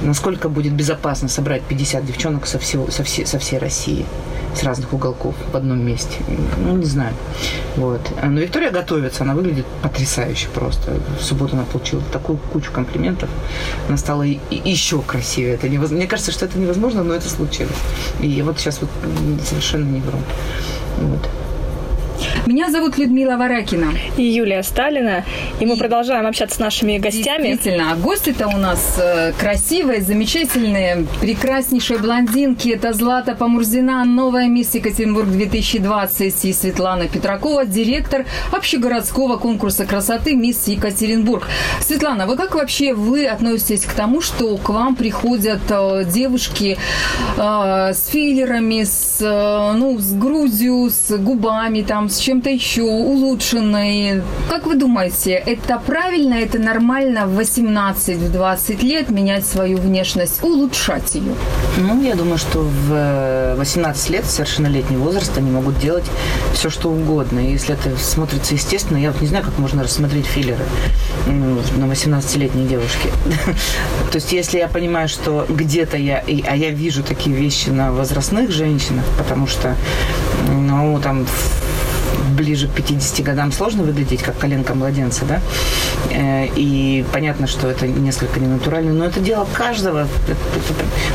Насколько 0.01 0.49
будет 0.49 0.73
безопасно 0.73 1.27
собрать 1.27 1.61
50 1.63 2.05
девчонок 2.05 2.47
со, 2.47 2.57
всего, 2.57 2.89
со, 2.89 3.03
всей, 3.03 3.25
со 3.25 3.37
всей 3.37 3.59
России? 3.59 4.05
С 4.55 4.63
разных 4.63 4.93
уголков 4.93 5.35
в 5.51 5.55
одном 5.55 5.85
месте. 5.85 6.17
Ну, 6.57 6.75
не 6.77 6.85
знаю. 6.85 7.13
Вот. 7.75 8.01
Но 8.21 8.39
Виктория 8.39 8.71
готовится, 8.71 9.23
она 9.23 9.33
выглядит 9.33 9.65
потрясающе 9.81 10.47
просто. 10.53 10.99
В 11.19 11.23
субботу 11.23 11.55
она 11.55 11.65
получила 11.65 12.01
такую 12.11 12.37
кучу 12.37 12.71
комплиментов. 12.71 13.29
Она 13.87 13.97
стала 13.97 14.23
еще 14.23 15.01
красивее. 15.01 15.53
Это 15.53 15.69
невоз... 15.69 15.91
Мне 15.91 16.07
кажется, 16.07 16.31
что 16.31 16.45
это 16.45 16.57
невозможно, 16.57 17.03
но 17.03 17.13
это 17.13 17.29
случилось. 17.29 17.71
И 18.19 18.41
вот 18.41 18.59
сейчас 18.59 18.81
вот 18.81 18.89
совершенно 19.47 19.85
не 19.85 20.01
вру. 20.01 20.19
Вот. 20.97 21.29
Меня 22.45 22.69
зовут 22.69 22.97
Людмила 22.97 23.37
Варакина. 23.37 23.93
И 24.17 24.23
Юлия 24.23 24.63
Сталина. 24.63 25.23
И 25.59 25.65
мы 25.65 25.77
продолжаем 25.77 26.27
общаться 26.27 26.55
с 26.55 26.59
нашими 26.59 26.97
гостями. 26.97 27.49
Действительно. 27.49 27.91
А 27.91 27.95
гости-то 27.95 28.47
у 28.47 28.57
нас 28.57 28.97
э, 28.99 29.33
красивые, 29.39 30.01
замечательные, 30.01 31.05
прекраснейшие 31.19 31.99
блондинки. 31.99 32.69
Это 32.69 32.93
Злата 32.93 33.35
Помурзина, 33.35 34.03
новая 34.05 34.47
мисс 34.47 34.73
Екатеринбург 34.75 35.27
2020 35.27 36.45
и 36.45 36.53
Светлана 36.53 37.07
Петракова, 37.07 37.65
директор 37.65 38.25
общегородского 38.51 39.37
конкурса 39.37 39.85
красоты 39.85 40.35
мисс 40.35 40.67
Екатеринбург. 40.67 41.47
Светлана, 41.79 42.27
вы 42.27 42.35
как 42.35 42.55
вообще 42.55 42.93
вы 42.93 43.25
относитесь 43.25 43.85
к 43.85 43.93
тому, 43.93 44.21
что 44.21 44.57
к 44.57 44.69
вам 44.69 44.95
приходят 44.95 45.61
э, 45.69 46.05
девушки 46.05 46.77
э, 47.37 47.93
с 47.93 48.07
филлерами, 48.07 48.83
с, 48.83 49.17
э, 49.21 49.77
ну, 49.77 49.97
с 49.99 50.13
грудью, 50.13 50.89
с 50.89 51.17
губами, 51.17 51.81
там, 51.81 52.09
с 52.09 52.19
чем-то 52.21 52.49
еще, 52.49 52.83
улучшенной. 52.83 54.21
Как 54.49 54.67
вы 54.67 54.75
думаете, 54.75 55.31
это 55.31 55.81
правильно, 55.85 56.35
это 56.35 56.59
нормально 56.59 57.25
в 57.25 57.39
18-20 57.39 58.85
лет 58.85 59.09
менять 59.09 59.45
свою 59.45 59.77
внешность, 59.77 60.43
улучшать 60.43 61.15
ее? 61.15 61.33
Ну, 61.77 62.01
я 62.03 62.15
думаю, 62.15 62.37
что 62.37 62.59
в 62.59 63.55
18 63.57 64.09
лет, 64.11 64.25
совершеннолетний 64.25 64.97
возраст, 64.97 65.35
они 65.37 65.49
могут 65.49 65.79
делать 65.79 66.05
все, 66.53 66.69
что 66.69 66.89
угодно. 66.89 67.39
И 67.39 67.51
если 67.51 67.73
это 67.73 67.97
смотрится 67.97 68.53
естественно, 68.53 68.97
я 68.97 69.11
вот 69.11 69.21
не 69.21 69.27
знаю, 69.27 69.43
как 69.43 69.57
можно 69.57 69.83
рассмотреть 69.83 70.25
филлеры 70.25 70.63
на 71.25 71.85
18-летней 71.85 72.67
девушке. 72.67 73.09
То 74.11 74.15
есть, 74.15 74.31
если 74.31 74.59
я 74.59 74.67
понимаю, 74.67 75.09
что 75.09 75.45
где-то 75.49 75.97
я, 75.97 76.23
а 76.47 76.55
я 76.55 76.69
вижу 76.69 77.03
такие 77.03 77.35
вещи 77.35 77.69
на 77.69 77.91
возрастных 77.91 78.51
женщинах, 78.51 79.05
потому 79.17 79.47
что, 79.47 79.75
ну, 80.49 80.99
там, 81.01 81.25
ближе 82.31 82.67
к 82.67 82.71
50 82.71 83.25
годам 83.25 83.51
сложно 83.51 83.83
выглядеть, 83.83 84.21
как 84.21 84.37
коленка 84.37 84.73
младенца, 84.73 85.25
да? 85.25 85.41
Э, 86.11 86.47
и 86.55 87.05
понятно, 87.11 87.47
что 87.47 87.69
это 87.69 87.87
несколько 87.87 88.39
ненатурально, 88.39 88.93
но 88.93 89.05
это 89.05 89.19
дело 89.19 89.47
каждого. 89.53 90.07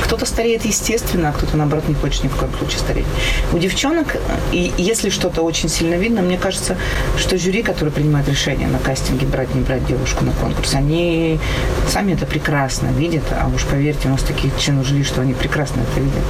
Кто-то 0.05 0.27
стареет 0.27 0.65
естественно, 0.65 1.31
а 1.31 1.33
кто-то, 1.33 1.57
наоборот, 1.57 1.89
не 1.89 1.95
хочет 1.95 2.25
ни 2.25 2.29
в 2.29 2.37
коем 2.37 2.53
случае 2.59 2.79
стареть. 2.79 3.07
У 3.53 3.59
девчонок, 3.59 4.17
и 4.53 4.73
если 4.77 5.11
что-то 5.11 5.43
очень 5.43 5.69
сильно 5.69 5.95
видно, 5.95 6.23
мне 6.23 6.39
кажется, 6.39 6.77
что 7.19 7.39
жюри, 7.39 7.63
которые 7.63 7.93
принимает 7.93 8.29
решение 8.29 8.69
на 8.69 8.79
кастинге, 8.79 9.27
брать, 9.27 9.55
не 9.55 9.63
брать 9.63 9.87
девушку 9.87 10.25
на 10.25 10.33
конкурс, 10.33 10.75
они 10.75 11.39
сами 11.89 12.13
это 12.13 12.27
прекрасно 12.27 12.89
видят, 12.89 13.25
а 13.31 13.49
уж 13.55 13.65
поверьте, 13.65 14.09
у 14.09 14.11
нас 14.13 14.23
такие 14.23 14.53
члены 14.59 14.85
жюри, 14.85 15.05
что 15.05 15.23
они 15.23 15.35
прекрасно 15.35 15.81
это 15.81 16.01
видят. 16.01 16.25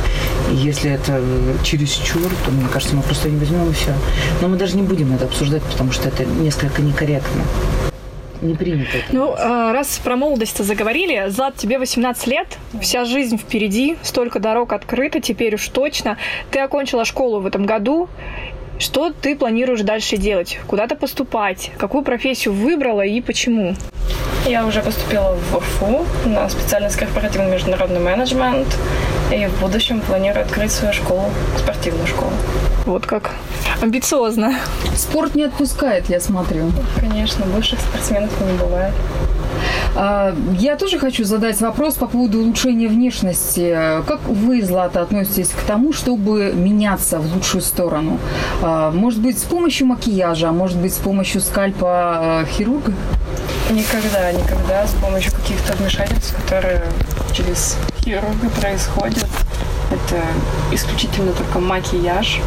И 0.51 0.55
если 0.55 0.91
это 0.91 1.21
чересчур, 1.63 2.31
то, 2.45 2.51
мне 2.51 2.67
кажется, 2.73 2.97
мы 2.97 3.03
просто 3.03 3.29
не 3.29 3.39
возьмем 3.39 3.69
и 3.71 3.73
все. 3.73 3.93
Но 4.41 4.49
мы 4.49 4.57
даже 4.57 4.76
не 4.77 4.83
будем 4.83 5.15
это 5.15 5.25
обсуждать, 5.25 5.63
потому 5.63 5.93
что 5.93 6.09
это 6.09 6.25
несколько 6.25 6.83
некорректно 6.83 7.43
не 8.43 8.55
принято. 8.55 8.99
Ну, 9.13 9.35
а, 9.37 9.73
раз 9.73 9.99
про 10.03 10.17
молодость 10.17 10.63
заговорили, 10.63 11.29
Злат, 11.29 11.57
тебе 11.57 11.79
18 11.79 12.27
лет, 12.27 12.59
вся 12.81 13.05
жизнь 13.05 13.39
впереди, 13.39 13.97
столько 14.03 14.41
дорог 14.41 14.73
открыто, 14.73 15.21
теперь 15.21 15.55
уж 15.55 15.67
точно. 15.69 16.19
Ты 16.51 16.61
окончила 16.61 17.05
школу 17.05 17.41
в 17.41 17.47
этом 17.47 17.67
году. 17.67 18.09
Что 18.79 19.11
ты 19.11 19.35
планируешь 19.35 19.81
дальше 19.81 20.19
делать? 20.19 20.59
Куда-то 20.67 20.97
поступать? 20.97 21.71
Какую 21.79 22.05
профессию 22.05 22.53
выбрала 22.53 23.01
и 23.01 23.23
почему? 23.23 23.75
Я 24.47 24.65
уже 24.65 24.81
поступила 24.81 25.35
в 25.35 25.57
УРФУ 25.57 26.07
на 26.27 26.49
специальность 26.49 26.95
корпоративный 26.97 27.51
международный 27.51 27.99
менеджмент. 27.99 28.69
И 29.33 29.47
в 29.47 29.61
будущем 29.61 30.01
планирую 30.01 30.45
открыть 30.45 30.71
свою 30.71 30.95
школу, 30.95 31.25
спортивную 31.59 32.07
школу. 32.07 32.31
Вот 32.85 33.07
как 33.07 33.33
амбициозно. 33.83 34.55
Спорт 34.95 35.35
не 35.35 35.43
отпускает, 35.43 36.09
я 36.09 36.21
смотрю. 36.21 36.71
Конечно, 37.01 37.45
больших 37.47 37.81
спортсменов 37.81 38.31
не 38.41 38.57
бывает. 38.57 38.95
А, 39.97 40.33
я 40.59 40.77
тоже 40.77 41.01
хочу 41.01 41.25
задать 41.25 41.61
вопрос 41.61 41.95
по 41.95 42.07
поводу 42.07 42.39
улучшения 42.39 42.87
внешности. 42.87 43.77
Как 44.07 44.21
вы, 44.29 44.63
Злата, 44.63 45.03
относитесь 45.03 45.49
к 45.49 45.61
тому, 45.67 45.93
чтобы 45.93 46.53
меняться 46.55 47.19
в 47.19 47.35
лучшую 47.35 47.63
сторону? 47.63 48.19
А, 48.63 48.93
может 48.93 49.21
быть, 49.21 49.41
с 49.41 49.43
помощью 49.43 49.89
макияжа, 49.89 50.51
а 50.51 50.53
может 50.53 50.79
быть, 50.79 50.95
с 50.95 50.99
помощью 50.99 51.41
скальпа 51.41 52.45
хирурга? 52.53 52.93
Никогда, 53.71 54.31
никогда 54.31 54.87
с 54.87 54.93
помощью 54.93 55.33
каких-то 55.33 55.73
вмешательств, 55.75 56.37
которые 56.45 56.83
через 57.35 57.77
хирурга 58.05 58.49
происходят. 58.51 59.27
Это 59.91 60.23
исключительно 60.73 61.33
только 61.33 61.59
макияж, 61.59 62.41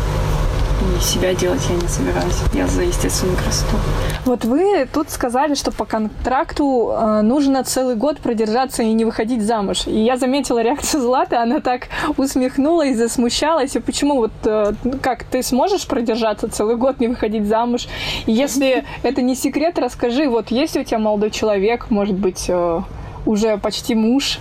и 0.81 1.01
себя 1.01 1.33
делать 1.33 1.61
я 1.69 1.75
не 1.75 1.87
собираюсь. 1.87 2.35
Я 2.53 2.67
за 2.67 2.83
естественную 2.83 3.37
красоту. 3.37 3.77
Вот 4.25 4.45
вы 4.45 4.87
тут 4.91 5.09
сказали, 5.09 5.55
что 5.55 5.71
по 5.71 5.85
контракту 5.85 6.91
э, 6.91 7.21
нужно 7.21 7.63
целый 7.63 7.95
год 7.95 8.19
продержаться 8.19 8.83
и 8.83 8.93
не 8.93 9.05
выходить 9.05 9.41
замуж. 9.41 9.87
И 9.87 9.99
я 9.99 10.17
заметила 10.17 10.61
реакцию 10.61 11.01
Златы, 11.01 11.35
она 11.35 11.59
так 11.59 11.87
усмехнулась, 12.17 12.97
засмущалась. 12.97 13.75
И 13.75 13.79
почему 13.79 14.15
вот 14.15 14.31
э, 14.45 14.73
как 15.01 15.23
ты 15.23 15.43
сможешь 15.43 15.87
продержаться 15.87 16.49
целый 16.49 16.75
год, 16.75 16.99
не 16.99 17.07
выходить 17.07 17.45
замуж? 17.45 17.87
И 18.25 18.31
если 18.31 18.85
это 19.03 19.21
не 19.21 19.35
секрет, 19.35 19.79
расскажи, 19.79 20.29
вот 20.29 20.51
есть 20.51 20.77
у 20.77 20.83
тебя 20.83 20.99
молодой 20.99 21.31
человек, 21.31 21.89
может 21.89 22.15
быть, 22.15 22.45
э, 22.47 22.81
уже 23.25 23.57
почти 23.57 23.95
муж. 23.95 24.39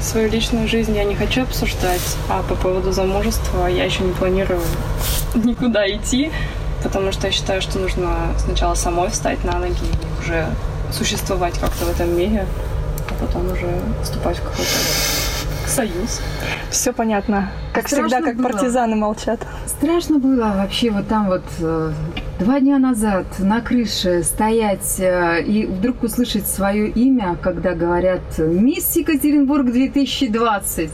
Свою 0.00 0.30
личную 0.30 0.68
жизнь 0.68 0.94
я 0.96 1.04
не 1.04 1.14
хочу 1.14 1.42
обсуждать, 1.42 2.16
а 2.28 2.42
по 2.42 2.54
поводу 2.54 2.92
замужества 2.92 3.66
я 3.66 3.84
еще 3.84 4.02
не 4.02 4.12
планирую 4.12 4.60
никуда 5.34 5.88
идти, 5.88 6.30
потому 6.82 7.12
что 7.12 7.26
я 7.26 7.32
считаю, 7.32 7.62
что 7.62 7.78
нужно 7.78 8.34
сначала 8.38 8.74
самой 8.74 9.10
встать 9.10 9.44
на 9.44 9.58
ноги 9.58 9.74
и 9.74 10.22
уже 10.22 10.46
существовать 10.92 11.58
как-то 11.58 11.84
в 11.84 11.90
этом 11.90 12.16
мире, 12.16 12.46
а 13.08 13.24
потом 13.24 13.50
уже 13.52 13.70
вступать 14.02 14.38
в 14.38 14.42
какой-то 14.42 14.70
союз. 15.68 16.20
Все 16.70 16.92
понятно. 16.92 17.50
Как 17.72 17.86
Страшно 17.88 18.08
всегда, 18.08 18.24
как 18.24 18.36
было. 18.36 18.48
партизаны 18.48 18.96
молчат. 18.96 19.40
Страшно 19.66 20.18
было 20.18 20.52
вообще 20.56 20.90
вот 20.90 21.08
там 21.08 21.26
вот 21.26 21.42
э, 21.60 21.92
два 22.38 22.60
дня 22.60 22.78
назад 22.78 23.26
на 23.38 23.60
крыше 23.60 24.22
стоять 24.22 25.00
э, 25.00 25.42
и 25.42 25.64
вдруг 25.66 26.02
услышать 26.02 26.46
свое 26.46 26.88
имя, 26.88 27.36
когда 27.40 27.74
говорят 27.74 28.20
«Мисс 28.38 28.94
Екатеринбург 28.96 29.66
2020». 29.66 30.90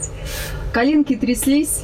Коленки 0.71 1.15
тряслись, 1.15 1.83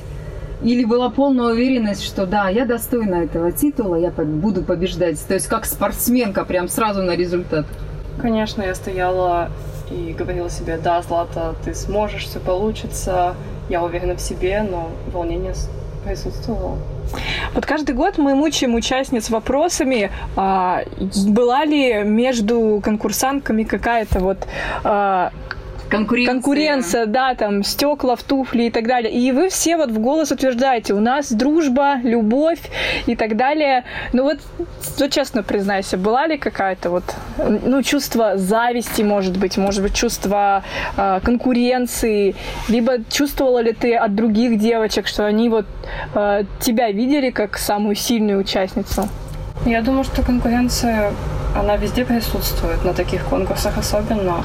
или 0.64 0.86
была 0.86 1.10
полная 1.10 1.54
уверенность, 1.54 2.04
что 2.04 2.26
да, 2.26 2.50
я 2.50 2.66
достойна 2.66 3.16
этого 3.16 3.52
титула, 3.52 3.96
я 3.96 4.12
буду 4.12 4.64
побеждать. 4.64 5.20
То 5.28 5.34
есть 5.34 5.48
как 5.48 5.66
спортсменка, 5.66 6.46
прям 6.46 6.68
сразу 6.68 7.02
на 7.02 7.16
результат. 7.16 7.66
Конечно, 8.22 8.62
я 8.62 8.76
стояла 8.76 9.50
и 9.92 10.14
говорила 10.18 10.50
себе, 10.50 10.78
да, 10.82 11.02
Злата, 11.02 11.56
ты 11.66 11.74
сможешь, 11.74 12.26
все 12.26 12.40
получится, 12.40 13.36
я 13.70 13.84
уверена 13.84 14.16
в 14.16 14.22
себе, 14.22 14.62
но 14.70 14.90
волнение 15.12 15.54
присутствовало. 16.04 16.78
Вот 17.54 17.66
каждый 17.66 17.96
год 17.96 18.18
мы 18.18 18.36
мучаем 18.36 18.76
участниц 18.76 19.30
вопросами, 19.30 20.12
а, 20.36 20.84
была 21.28 21.66
ли 21.66 22.04
между 22.04 22.82
конкурсантками 22.84 23.64
какая-то 23.64 24.20
вот 24.20 24.48
а, 24.84 25.32
Конкуренция. 25.90 26.34
конкуренция, 26.34 27.06
да, 27.06 27.36
там 27.36 27.64
стекла 27.64 28.16
в 28.16 28.24
туфли 28.24 28.64
и 28.64 28.72
так 28.72 28.88
далее. 28.88 29.12
И 29.12 29.32
вы 29.32 29.50
все 29.50 29.78
вот 29.78 29.92
в 29.92 30.00
голос 30.00 30.32
утверждаете, 30.32 30.94
у 30.94 31.00
нас 31.00 31.32
дружба, 31.32 31.96
любовь 32.04 32.60
и 33.08 33.16
так 33.16 33.36
далее. 33.36 33.84
Ну 34.14 34.24
вот, 34.24 34.40
вот 34.98 35.12
честно 35.12 35.44
признайся, 35.44 35.98
была 35.98 36.28
ли 36.28 36.38
какая-то 36.38 36.90
вот, 36.90 37.04
ну, 37.38 37.82
чувство 37.82 38.38
зависти, 38.38 39.02
может 39.02 39.38
быть, 39.38 39.58
может 39.58 39.82
быть, 39.82 39.94
чувство 39.94 40.64
э, 40.96 41.20
конкуренции, 41.24 42.36
либо 42.68 43.04
чувствовала 43.10 43.60
ли 43.60 43.74
ты 43.74 43.96
от 43.96 44.16
других 44.16 44.60
девочек, 44.60 45.08
что 45.08 45.26
они 45.26 45.50
вот 45.50 45.66
э, 46.14 46.44
тебя 46.60 46.92
видели 46.92 47.32
как 47.32 47.58
самую 47.58 47.96
сильную 47.96 48.40
участницу? 48.40 49.10
Я 49.66 49.82
думаю, 49.82 50.04
что 50.04 50.22
конкуренция, 50.22 51.12
она 51.56 51.76
везде 51.76 52.06
присутствует, 52.06 52.86
на 52.86 52.94
таких 52.94 53.26
конкурсах 53.26 53.78
особенно. 53.78 54.44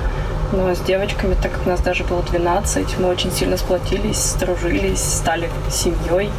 Но 0.53 0.75
с 0.75 0.81
девочками, 0.81 1.35
так 1.41 1.53
как 1.53 1.67
нас 1.67 1.81
даже 1.81 2.05
было 2.05 2.23
12, 2.23 2.99
мы 2.99 3.09
очень 3.09 3.33
сильно 3.33 3.57
сплотились, 3.57 4.19
сдружились, 4.19 5.01
стали 5.01 5.49
семьей. 5.71 6.31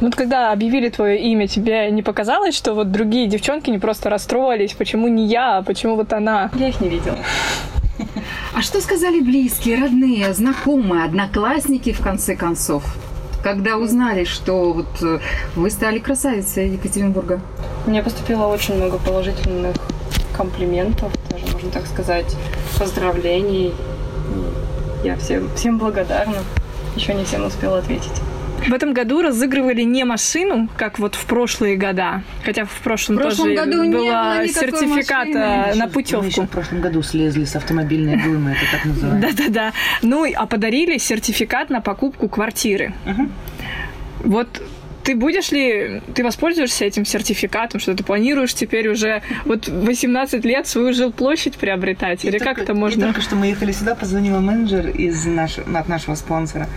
Ну, 0.00 0.08
вот 0.08 0.14
когда 0.14 0.52
объявили 0.52 0.88
твое 0.88 1.20
имя, 1.20 1.48
тебе 1.48 1.90
не 1.90 2.02
показалось, 2.02 2.56
что 2.56 2.74
вот 2.74 2.92
другие 2.92 3.26
девчонки 3.26 3.70
не 3.70 3.78
просто 3.78 4.10
расстроились, 4.10 4.74
почему 4.74 5.08
не 5.08 5.26
я, 5.26 5.58
а 5.58 5.62
почему 5.62 5.96
вот 5.96 6.12
она? 6.12 6.50
Я 6.54 6.68
их 6.68 6.80
не 6.80 6.88
видела. 6.88 7.18
А 8.54 8.62
что 8.62 8.80
сказали 8.80 9.20
близкие, 9.20 9.80
родные, 9.80 10.32
знакомые, 10.34 11.04
одноклассники, 11.04 11.92
в 11.92 12.00
конце 12.00 12.36
концов? 12.36 12.84
Когда 13.42 13.76
узнали, 13.76 14.24
что 14.24 14.72
вот 14.72 15.02
э, 15.02 15.18
вы 15.56 15.70
стали 15.70 15.98
красавицей 15.98 16.70
Екатеринбурга? 16.70 17.40
Мне 17.86 18.02
поступило 18.02 18.46
очень 18.46 18.76
много 18.76 18.98
положительных 18.98 19.74
комплиментов, 20.36 21.12
даже 21.30 21.44
можно 21.52 21.70
так 21.70 21.86
сказать, 21.86 22.36
поздравлений. 22.82 23.72
Я 25.04 25.16
всем, 25.16 25.48
всем 25.54 25.78
благодарна. 25.78 26.38
Еще 26.96 27.14
не 27.14 27.24
всем 27.24 27.46
успела 27.46 27.78
ответить. 27.78 28.12
В 28.68 28.72
этом 28.72 28.92
году 28.92 29.22
разыгрывали 29.22 29.82
не 29.82 30.04
машину, 30.04 30.68
как 30.76 31.00
вот 31.00 31.16
в 31.16 31.24
прошлые 31.26 31.76
года, 31.76 32.22
хотя 32.44 32.64
в 32.64 32.70
прошлом, 32.84 33.16
В 33.16 33.20
прошлом 33.22 33.48
тоже 33.48 33.56
году 33.56 33.82
было 33.82 33.90
было 33.92 34.44
никакой 34.44 34.48
сертификат 34.48 35.26
машины. 35.28 35.34
на 35.40 35.66
Мы 35.66 35.72
еще 35.74 35.88
путевку. 35.88 36.42
в 36.42 36.48
прошлом 36.48 36.80
году 36.80 37.02
слезли 37.02 37.44
с 37.44 37.56
автомобильной 37.56 38.16
глымы, 38.16 38.52
это 38.52 38.60
так 38.70 38.84
называется. 38.84 39.36
Да-да-да. 39.36 39.72
Ну, 40.02 40.24
и- 40.24 40.32
а 40.32 40.46
подарили 40.46 40.98
сертификат 40.98 41.70
на 41.70 41.80
покупку 41.80 42.28
квартиры. 42.28 42.94
Вот 44.22 44.48
ты 45.04 45.14
будешь 45.16 45.50
ли, 45.52 46.00
ты 46.14 46.22
воспользуешься 46.24 46.84
этим 46.84 47.04
сертификатом, 47.04 47.80
что 47.80 47.94
ты 47.94 48.04
планируешь 48.04 48.54
теперь 48.54 48.88
уже 48.88 49.22
вот 49.44 49.68
18 49.68 50.44
лет 50.44 50.66
свою 50.66 50.92
жилплощадь 50.92 51.56
приобретать? 51.56 52.24
Или 52.24 52.36
И 52.36 52.38
как 52.38 52.56
только- 52.58 52.62
это 52.62 52.72
и 52.72 52.76
можно? 52.76 53.04
только 53.06 53.20
что 53.20 53.36
мы 53.36 53.46
ехали 53.46 53.72
сюда, 53.72 53.94
позвонила 53.94 54.40
менеджер 54.40 54.88
из 54.88 55.24
наш, 55.26 55.58
от 55.58 55.88
нашего 55.88 56.14
спонсора. 56.14 56.68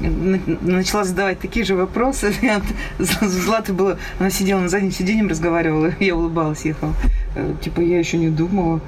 На- 0.00 0.40
Начала 0.62 1.04
задавать 1.04 1.38
такие 1.38 1.64
же 1.64 1.76
вопросы. 1.76 2.32
Златы 2.98 3.72
было... 3.72 3.98
Она 4.18 4.30
сидела 4.30 4.60
на 4.60 4.68
заднем 4.68 4.90
сиденье, 4.90 5.28
разговаривала. 5.28 5.92
Я 6.00 6.16
улыбалась, 6.16 6.64
ехала. 6.64 6.92
Э, 7.36 7.54
Типа, 7.62 7.80
я 7.80 7.98
еще 7.98 8.16
не 8.16 8.28
думала. 8.28 8.80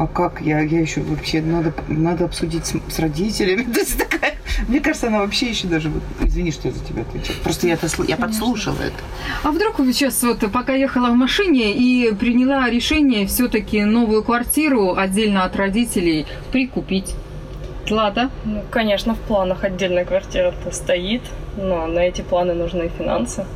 А 0.00 0.06
как 0.06 0.40
я? 0.40 0.60
Я 0.60 0.80
еще 0.80 1.00
вообще 1.00 1.42
надо, 1.42 1.72
надо 1.88 2.24
обсудить 2.26 2.66
с, 2.66 2.76
с 2.88 2.98
родителями. 3.00 3.62
То 3.74 3.80
есть 3.80 3.98
такая, 3.98 4.34
мне 4.68 4.78
кажется, 4.78 5.08
она 5.08 5.18
вообще 5.18 5.46
еще 5.46 5.66
даже... 5.66 5.88
вот- 5.88 6.02
Извини, 6.22 6.52
что 6.52 6.68
я 6.68 6.74
за 6.74 6.84
тебя 6.84 7.02
отвечаю. 7.02 7.36
Просто 7.42 7.66
я, 7.66 7.74
это, 7.74 7.88
я 8.06 8.16
подслушала 8.16 8.76
это. 8.80 8.94
А 9.42 9.50
вдруг 9.50 9.80
вы 9.80 9.92
сейчас 9.92 10.22
вот 10.22 10.38
пока 10.52 10.74
ехала 10.74 11.08
в 11.10 11.14
машине 11.14 11.72
и 11.72 12.14
приняла 12.14 12.70
решение 12.70 13.26
все-таки 13.26 13.82
новую 13.84 14.22
квартиру 14.22 14.94
отдельно 14.96 15.42
от 15.44 15.56
родителей 15.56 16.26
прикупить? 16.52 17.14
Злата? 17.88 18.30
Ну, 18.44 18.62
конечно, 18.70 19.14
в 19.14 19.18
планах 19.20 19.64
отдельная 19.64 20.04
квартира-то 20.04 20.70
стоит, 20.70 21.22
но 21.56 21.86
на 21.88 22.00
эти 22.00 22.20
планы 22.20 22.54
нужны 22.54 22.88
финансы. 22.96 23.46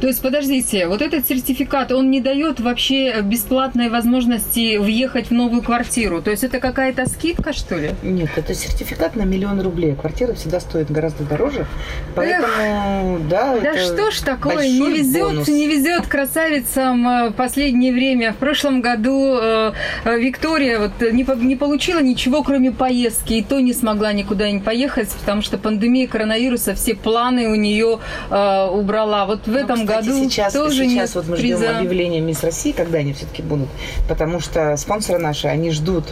То 0.00 0.06
есть, 0.06 0.22
подождите, 0.22 0.86
вот 0.86 1.02
этот 1.02 1.26
сертификат, 1.26 1.92
он 1.92 2.10
не 2.10 2.20
дает 2.20 2.60
вообще 2.60 3.20
бесплатной 3.22 3.88
возможности 3.88 4.76
въехать 4.78 5.28
в 5.28 5.32
новую 5.32 5.62
квартиру. 5.62 6.22
То 6.22 6.30
есть 6.30 6.44
это 6.44 6.60
какая-то 6.60 7.06
скидка, 7.08 7.52
что 7.52 7.76
ли? 7.76 7.90
Нет, 8.02 8.30
это 8.36 8.54
сертификат 8.54 9.16
на 9.16 9.22
миллион 9.22 9.60
рублей. 9.60 9.94
Квартира 9.94 10.34
всегда 10.34 10.60
стоит 10.60 10.90
гораздо 10.90 11.24
дороже. 11.24 11.66
Поэтому, 12.14 13.18
да, 13.28 13.58
Да 13.58 13.70
это 13.72 13.78
что 13.78 14.10
ж 14.10 14.20
такое, 14.20 14.68
не 14.68 14.98
везет, 14.98 15.22
бонус. 15.22 15.48
не 15.48 15.66
везет 15.68 16.06
красавицам 16.06 17.06
э, 17.08 17.28
в 17.30 17.32
последнее 17.32 17.92
время. 17.92 18.32
В 18.32 18.36
прошлом 18.36 18.80
году 18.80 19.38
э, 19.40 19.72
Виктория 20.04 20.78
вот 20.78 20.92
не, 21.00 21.26
не 21.44 21.56
получила 21.56 22.00
ничего, 22.00 22.42
кроме 22.42 22.72
поездки, 22.72 23.34
и 23.34 23.42
то 23.42 23.60
не 23.60 23.72
смогла 23.72 24.12
никуда 24.12 24.50
не 24.50 24.60
поехать, 24.60 25.08
потому 25.20 25.42
что 25.42 25.58
пандемия 25.58 26.06
коронавируса 26.06 26.74
все 26.74 26.94
планы 26.94 27.48
у 27.48 27.54
нее 27.54 27.98
э, 28.30 28.68
убрала. 28.72 29.26
Вот 29.26 29.46
в 29.46 29.54
этом 29.64 29.86
кстати, 29.86 30.06
году 30.06 30.24
сейчас, 30.28 30.52
тоже 30.52 30.88
сейчас 30.88 31.14
вот 31.14 31.28
мы 31.28 31.36
ждем 31.36 31.58
приза. 31.58 31.78
объявления 31.78 32.20
Мисс 32.20 32.42
России, 32.42 32.72
когда 32.72 32.98
они 32.98 33.12
все-таки 33.12 33.42
будут, 33.42 33.68
потому 34.08 34.40
что 34.40 34.76
спонсоры 34.76 35.18
наши, 35.18 35.46
они 35.48 35.70
ждут, 35.70 36.04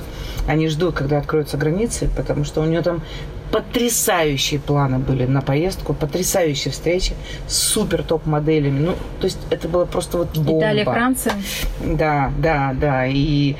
они 0.46 0.68
ждут, 0.68 0.94
когда 0.94 1.18
откроются 1.18 1.56
границы, 1.56 2.08
потому 2.16 2.44
что 2.44 2.60
у 2.60 2.64
нее 2.64 2.82
там 2.82 3.02
потрясающие 3.50 4.60
планы 4.60 4.98
были 4.98 5.24
на 5.24 5.40
поездку, 5.40 5.94
потрясающие 5.94 6.70
встречи 6.70 7.14
с 7.46 7.56
супер 7.56 8.02
топ-моделями. 8.02 8.80
Ну, 8.80 8.92
то 9.20 9.24
есть 9.24 9.38
это 9.50 9.68
было 9.68 9.84
просто 9.86 10.18
вот 10.18 10.36
бомба. 10.36 10.60
Италия, 10.60 10.84
Франция. 10.84 11.34
Да, 11.80 12.30
да, 12.38 12.74
да. 12.78 13.06
И 13.06 13.56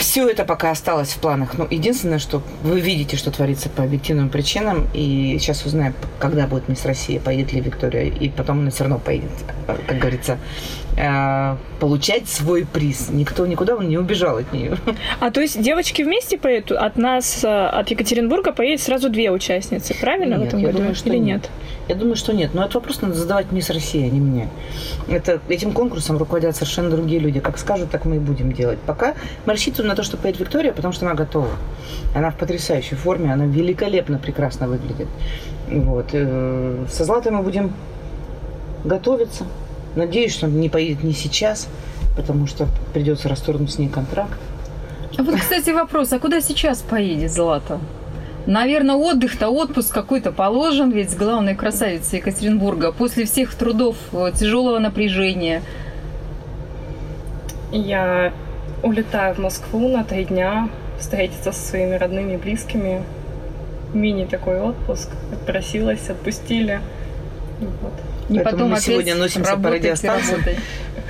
все 0.00 0.28
это 0.28 0.44
пока 0.44 0.70
осталось 0.70 1.10
в 1.10 1.18
планах. 1.18 1.58
Ну, 1.58 1.66
единственное, 1.70 2.18
что 2.18 2.42
вы 2.62 2.80
видите, 2.80 3.16
что 3.16 3.30
творится 3.30 3.68
по 3.68 3.82
объективным 3.82 4.28
причинам. 4.28 4.88
И 4.94 5.36
сейчас 5.40 5.64
узнаем, 5.64 5.94
когда 6.18 6.46
будет 6.46 6.68
Мисс 6.68 6.84
Россия, 6.84 7.20
поедет 7.20 7.52
ли 7.52 7.60
Виктория. 7.60 8.04
И 8.04 8.28
потом 8.28 8.60
она 8.60 8.70
все 8.70 8.84
равно 8.84 8.98
поедет, 8.98 9.30
как 9.66 9.98
говорится, 9.98 10.38
э, 10.96 11.56
получать 11.80 12.28
свой 12.28 12.64
приз. 12.64 13.08
Никто 13.10 13.46
никуда 13.46 13.76
не 13.78 13.98
убежал 13.98 14.38
от 14.38 14.52
нее. 14.52 14.76
А 15.20 15.30
то 15.30 15.40
есть 15.40 15.60
девочки 15.60 16.02
вместе 16.02 16.38
поедут? 16.38 16.72
От 16.78 16.96
нас, 16.96 17.44
э, 17.44 17.48
от 17.48 17.90
Екатеринбурга 17.90 18.52
поедет 18.52 18.80
сразу 18.80 19.08
две 19.08 19.30
участницы, 19.30 19.94
правильно, 20.00 20.36
в 20.36 20.40
Нет, 20.40 20.48
этом 20.48 20.60
я 20.60 20.66
году? 20.66 20.78
думаю, 20.78 20.94
что 20.94 21.08
Или 21.10 21.18
нет. 21.18 21.42
нет? 21.42 21.50
Я 21.88 21.94
думаю, 21.96 22.16
что 22.16 22.32
нет. 22.32 22.54
Но 22.54 22.62
этот 22.62 22.74
вопрос 22.76 23.02
надо 23.02 23.14
задавать 23.14 23.50
Мисс 23.52 23.68
Россия, 23.70 24.06
а 24.06 24.10
не 24.10 24.20
мне. 24.20 24.48
Это, 25.08 25.40
этим 25.48 25.72
конкурсом 25.72 26.16
руководят 26.16 26.54
совершенно 26.54 26.90
другие 26.90 27.20
люди. 27.20 27.40
Как 27.40 27.58
скажут, 27.58 27.90
так 27.90 28.04
мы 28.04 28.16
и 28.16 28.18
будем 28.18 28.52
делать. 28.52 28.78
Пока 28.86 29.14
мы 29.46 29.52
рассчитываем 29.52 29.88
на 29.88 29.96
то, 29.96 30.02
что 30.02 30.16
поедет 30.16 30.40
Виктория, 30.40 30.72
потому 30.72 30.92
что 30.94 31.06
она 31.06 31.14
готова. 31.14 31.50
Она 32.14 32.30
в 32.30 32.36
потрясающей 32.36 32.96
форме, 32.96 33.32
она 33.32 33.46
великолепно, 33.46 34.18
прекрасно 34.18 34.68
выглядит. 34.68 35.08
Вот. 35.68 36.06
Э, 36.12 36.84
Со 36.88 37.04
Златой 37.04 37.32
мы 37.32 37.42
будем 37.42 37.72
готовиться. 38.84 39.44
Надеюсь, 39.96 40.32
что 40.32 40.46
он 40.46 40.58
не 40.60 40.68
поедет 40.68 41.04
не 41.04 41.12
сейчас, 41.12 41.68
потому 42.16 42.46
что 42.46 42.66
придется 42.92 43.28
расторгнуть 43.28 43.72
с 43.72 43.78
ней 43.78 43.88
контракт. 43.88 44.38
А 45.18 45.22
вот, 45.22 45.34
кстати, 45.36 45.70
вопрос, 45.70 46.12
а 46.12 46.18
куда 46.18 46.40
сейчас 46.40 46.80
поедет 46.80 47.30
Злата? 47.30 47.78
Наверное, 48.46 48.96
отдых-то, 48.96 49.50
отпуск 49.50 49.94
какой-то 49.94 50.32
положен, 50.32 50.90
ведь 50.90 51.16
главной 51.16 51.54
красавице 51.54 52.16
Екатеринбурга 52.16 52.90
после 52.90 53.24
всех 53.24 53.54
трудов, 53.54 53.96
э, 54.12 54.32
тяжелого 54.34 54.78
напряжения. 54.80 55.62
Я 57.70 58.32
улетаю 58.82 59.34
в 59.34 59.38
Москву 59.38 59.88
на 59.88 60.02
три 60.02 60.24
дня 60.24 60.68
встретиться 60.98 61.52
со 61.52 61.68
своими 61.68 61.94
родными 61.94 62.34
и 62.34 62.36
близкими. 62.36 63.04
Мини 63.94 64.24
такой 64.24 64.60
отпуск. 64.60 65.10
Отпросилась, 65.32 66.08
отпустили. 66.08 66.80
Вот. 67.60 67.92
И 68.32 68.36
Поэтому 68.36 68.52
потом 68.52 68.70
мы 68.70 68.80
сегодня 68.80 69.14
носимся 69.14 69.50
по 69.50 69.56
работать 69.56 69.84
и 69.84 69.88
радиостанциям. 69.88 70.38
работать. 70.40 70.58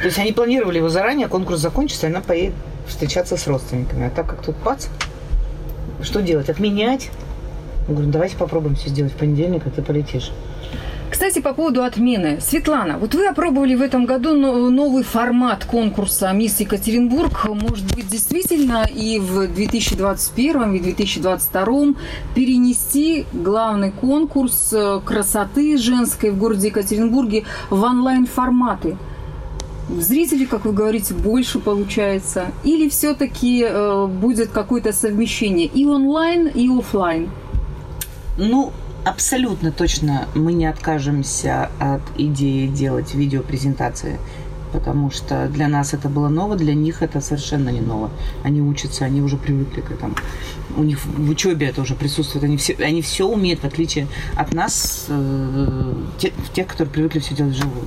То 0.00 0.06
есть 0.06 0.18
они 0.18 0.32
планировали 0.32 0.78
его 0.78 0.88
заранее, 0.88 1.28
конкурс 1.28 1.60
закончится, 1.60 2.06
и 2.06 2.10
она 2.10 2.20
поедет 2.20 2.54
встречаться 2.88 3.36
с 3.36 3.46
родственниками. 3.46 4.06
А 4.06 4.10
так 4.10 4.26
как 4.26 4.42
тут 4.42 4.56
пац, 4.56 4.86
что 6.02 6.20
делать? 6.20 6.48
Отменять? 6.48 7.10
Я 7.86 7.94
говорю, 7.94 8.10
давайте 8.10 8.36
попробуем 8.36 8.74
все 8.74 8.88
сделать 8.88 9.12
в 9.12 9.16
понедельник, 9.16 9.66
а 9.66 9.70
ты 9.70 9.82
полетишь. 9.82 10.32
Кстати, 11.12 11.40
по 11.40 11.52
поводу 11.52 11.84
отмены. 11.84 12.38
Светлана, 12.40 12.96
вот 12.96 13.14
вы 13.14 13.26
опробовали 13.26 13.74
в 13.74 13.82
этом 13.82 14.06
году 14.06 14.34
но- 14.34 14.70
новый 14.70 15.02
формат 15.02 15.66
конкурса 15.66 16.32
«Мисс 16.32 16.58
Екатеринбург». 16.58 17.48
Может 17.50 17.94
быть, 17.94 18.08
действительно 18.08 18.86
и 18.90 19.18
в 19.18 19.46
2021 19.46 20.72
и 20.72 20.80
2022 20.80 21.94
перенести 22.34 23.26
главный 23.34 23.92
конкурс 23.92 24.72
э, 24.72 25.00
красоты 25.04 25.76
женской 25.76 26.30
в 26.30 26.38
городе 26.38 26.68
Екатеринбурге 26.68 27.44
в 27.68 27.82
онлайн-форматы? 27.82 28.96
Зрителей, 29.90 30.46
как 30.46 30.64
вы 30.64 30.72
говорите, 30.72 31.12
больше 31.12 31.58
получается? 31.58 32.46
Или 32.64 32.88
все-таки 32.88 33.68
будет 34.08 34.50
какое-то 34.50 34.94
совмещение 34.94 35.66
и 35.66 35.84
онлайн, 35.84 36.46
и 36.46 36.70
офлайн? 36.70 37.28
Ну, 38.38 38.72
абсолютно 39.04 39.72
точно 39.72 40.28
мы 40.34 40.52
не 40.52 40.66
откажемся 40.66 41.70
от 41.78 42.02
идеи 42.16 42.66
делать 42.66 43.14
видеопрезентации 43.14 44.18
потому 44.72 45.10
что 45.10 45.48
для 45.48 45.68
нас 45.68 45.94
это 45.94 46.08
было 46.08 46.28
ново, 46.28 46.56
для 46.56 46.74
них 46.74 47.02
это 47.02 47.20
совершенно 47.20 47.68
не 47.68 47.80
ново. 47.80 48.10
Они 48.42 48.60
учатся, 48.60 49.04
они 49.04 49.20
уже 49.20 49.36
привыкли 49.36 49.80
к 49.80 49.90
этому. 49.90 50.14
У 50.76 50.82
них 50.82 51.04
в 51.04 51.30
учебе 51.30 51.66
это 51.66 51.82
уже 51.82 51.94
присутствует, 51.94 52.44
они 52.44 52.56
все, 52.56 52.74
они 52.80 53.02
все 53.02 53.26
умеют, 53.28 53.60
в 53.60 53.64
отличие 53.64 54.06
от 54.36 54.54
нас, 54.54 55.06
э, 55.08 55.94
те, 56.18 56.32
тех, 56.54 56.66
которые 56.66 56.90
привыкли 56.92 57.18
все 57.18 57.34
делать 57.34 57.54
вживую. 57.54 57.84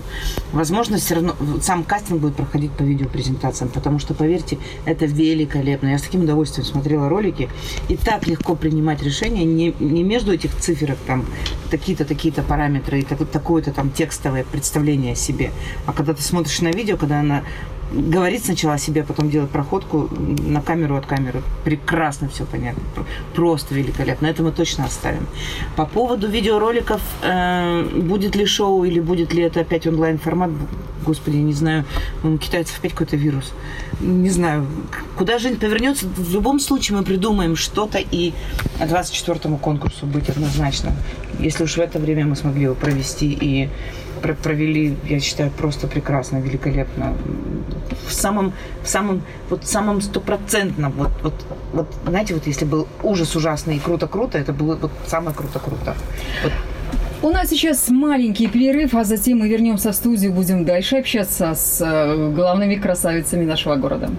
Возможно, 0.54 0.98
все 0.98 1.16
равно 1.16 1.36
сам 1.62 1.84
кастинг 1.84 2.22
будет 2.22 2.36
проходить 2.36 2.72
по 2.72 2.84
видеопрезентациям, 2.84 3.72
потому 3.72 3.98
что, 4.00 4.14
поверьте, 4.14 4.60
это 4.86 5.06
великолепно. 5.06 5.88
Я 5.88 5.98
с 5.98 6.04
таким 6.04 6.22
удовольствием 6.22 6.66
смотрела 6.66 7.10
ролики, 7.10 7.50
и 7.90 7.98
так 7.98 8.28
легко 8.28 8.56
принимать 8.56 9.02
решения 9.02 9.46
не, 9.46 9.74
не 9.80 10.04
между 10.04 10.32
этих 10.32 10.56
циферок, 10.56 10.98
там, 11.08 11.26
такие-то, 11.72 12.06
такие-то 12.06 12.44
параметры 12.44 13.00
и 13.00 13.04
такое-то 13.04 13.72
там 13.72 13.90
текстовое 13.92 14.44
представление 14.44 15.14
о 15.14 15.16
себе, 15.16 15.52
а 15.86 15.94
когда 15.94 16.14
ты 16.14 16.22
смотришь 16.22 16.62
на 16.62 16.72
видео, 16.76 16.98
когда 16.98 17.20
она 17.20 17.44
говорит 17.92 18.44
сначала 18.46 18.74
о 18.74 18.78
себе, 18.78 19.02
а 19.02 19.04
потом 19.04 19.30
делает 19.30 19.52
проходку 19.52 20.10
на 20.48 20.62
камеру 20.62 20.96
от 20.96 21.06
камеры. 21.06 21.42
Прекрасно 21.64 22.28
все 22.30 22.46
понятно. 22.46 22.84
Просто 23.34 23.76
великолепно. 23.76 24.28
Это 24.28 24.44
мы 24.44 24.52
точно 24.52 24.86
оставим. 24.86 25.28
По 25.76 25.86
поводу 25.86 26.28
видеороликов, 26.28 27.02
э, 27.22 27.84
будет 27.96 28.36
ли 28.36 28.46
шоу 28.46 28.84
или 28.84 29.00
будет 29.00 29.34
ли 29.34 29.44
это 29.44 29.62
опять 29.62 29.88
онлайн-формат, 29.88 30.52
господи, 31.06 31.38
не 31.38 31.54
знаю. 31.54 31.86
У 32.24 32.38
китайцев 32.38 32.80
опять 32.80 32.92
какой-то 32.92 33.18
вирус. 33.18 33.54
Не 34.02 34.30
знаю. 34.30 34.66
Куда 35.18 35.40
жизнь 35.40 35.60
повернется, 35.60 36.08
в 36.08 36.34
любом 36.34 36.60
случае 36.60 36.98
мы 36.98 37.04
придумаем 37.04 37.56
что-то 37.56 38.00
и 38.00 38.34
24-му 38.80 39.58
конкурсу 39.58 40.06
быть 40.06 40.30
однозначно. 40.30 40.92
Если 41.40 41.64
уж 41.64 41.78
в 41.78 41.80
это 41.80 42.00
время 42.00 42.26
мы 42.26 42.36
смогли 42.36 42.64
его 42.64 42.76
провести 42.76 43.38
и 43.40 43.70
провели, 44.34 44.98
я 45.10 45.20
считаю, 45.20 45.52
просто 45.52 45.88
прекрасно, 45.88 46.38
великолепно. 46.38 47.14
В 48.08 48.14
самом, 48.14 48.54
в 48.84 48.88
самом, 48.88 49.22
вот 49.50 49.66
самом 49.66 50.02
стопроцентном, 50.02 50.92
вот, 50.92 51.12
вот, 51.24 51.34
вот, 51.74 51.88
знаете, 52.08 52.34
вот 52.34 52.48
если 52.48 52.66
был 52.66 52.88
ужас 53.04 53.36
ужасный 53.36 53.78
и 53.78 53.80
круто-круто, 53.80 54.38
это 54.38 54.54
было 54.54 54.76
вот 54.76 54.92
самое 55.08 55.36
круто-круто. 55.36 55.96
Вот. 56.44 56.54
У 57.22 57.30
нас 57.30 57.50
сейчас 57.50 57.90
маленький 57.90 58.48
перерыв, 58.48 58.94
а 58.94 59.04
затем 59.04 59.40
мы 59.40 59.50
вернемся 59.50 59.92
в 59.92 59.96
студию, 59.96 60.32
будем 60.32 60.66
дальше 60.66 60.98
общаться 60.98 61.56
с 61.56 61.82
э, 61.82 62.32
главными 62.36 62.76
красавицами 62.76 63.46
нашего 63.46 63.76
города. 63.76 64.10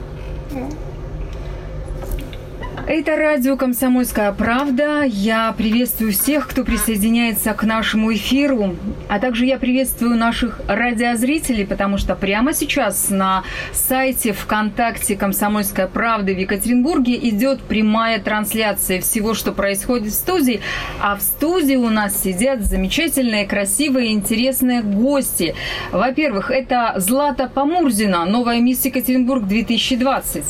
Это 2.88 3.16
радио 3.16 3.56
«Комсомольская 3.56 4.30
правда». 4.30 5.02
Я 5.02 5.52
приветствую 5.58 6.12
всех, 6.12 6.46
кто 6.46 6.62
присоединяется 6.62 7.52
к 7.52 7.64
нашему 7.64 8.14
эфиру. 8.14 8.76
А 9.08 9.18
также 9.18 9.44
я 9.44 9.58
приветствую 9.58 10.16
наших 10.16 10.60
радиозрителей, 10.68 11.66
потому 11.66 11.98
что 11.98 12.14
прямо 12.14 12.54
сейчас 12.54 13.10
на 13.10 13.42
сайте 13.72 14.32
ВКонтакте 14.32 15.16
«Комсомольская 15.16 15.88
правда» 15.88 16.30
в 16.32 16.38
Екатеринбурге 16.38 17.18
идет 17.28 17.60
прямая 17.60 18.20
трансляция 18.20 19.00
всего, 19.00 19.34
что 19.34 19.50
происходит 19.50 20.12
в 20.12 20.14
студии. 20.14 20.60
А 21.02 21.16
в 21.16 21.22
студии 21.22 21.74
у 21.74 21.90
нас 21.90 22.22
сидят 22.22 22.60
замечательные, 22.60 23.46
красивые, 23.46 24.12
интересные 24.12 24.82
гости. 24.82 25.56
Во-первых, 25.90 26.52
это 26.52 26.94
Злата 26.98 27.50
Помурзина, 27.52 28.26
новая 28.26 28.60
мисс 28.60 28.84
Екатеринбург 28.84 29.44
2020. 29.48 30.44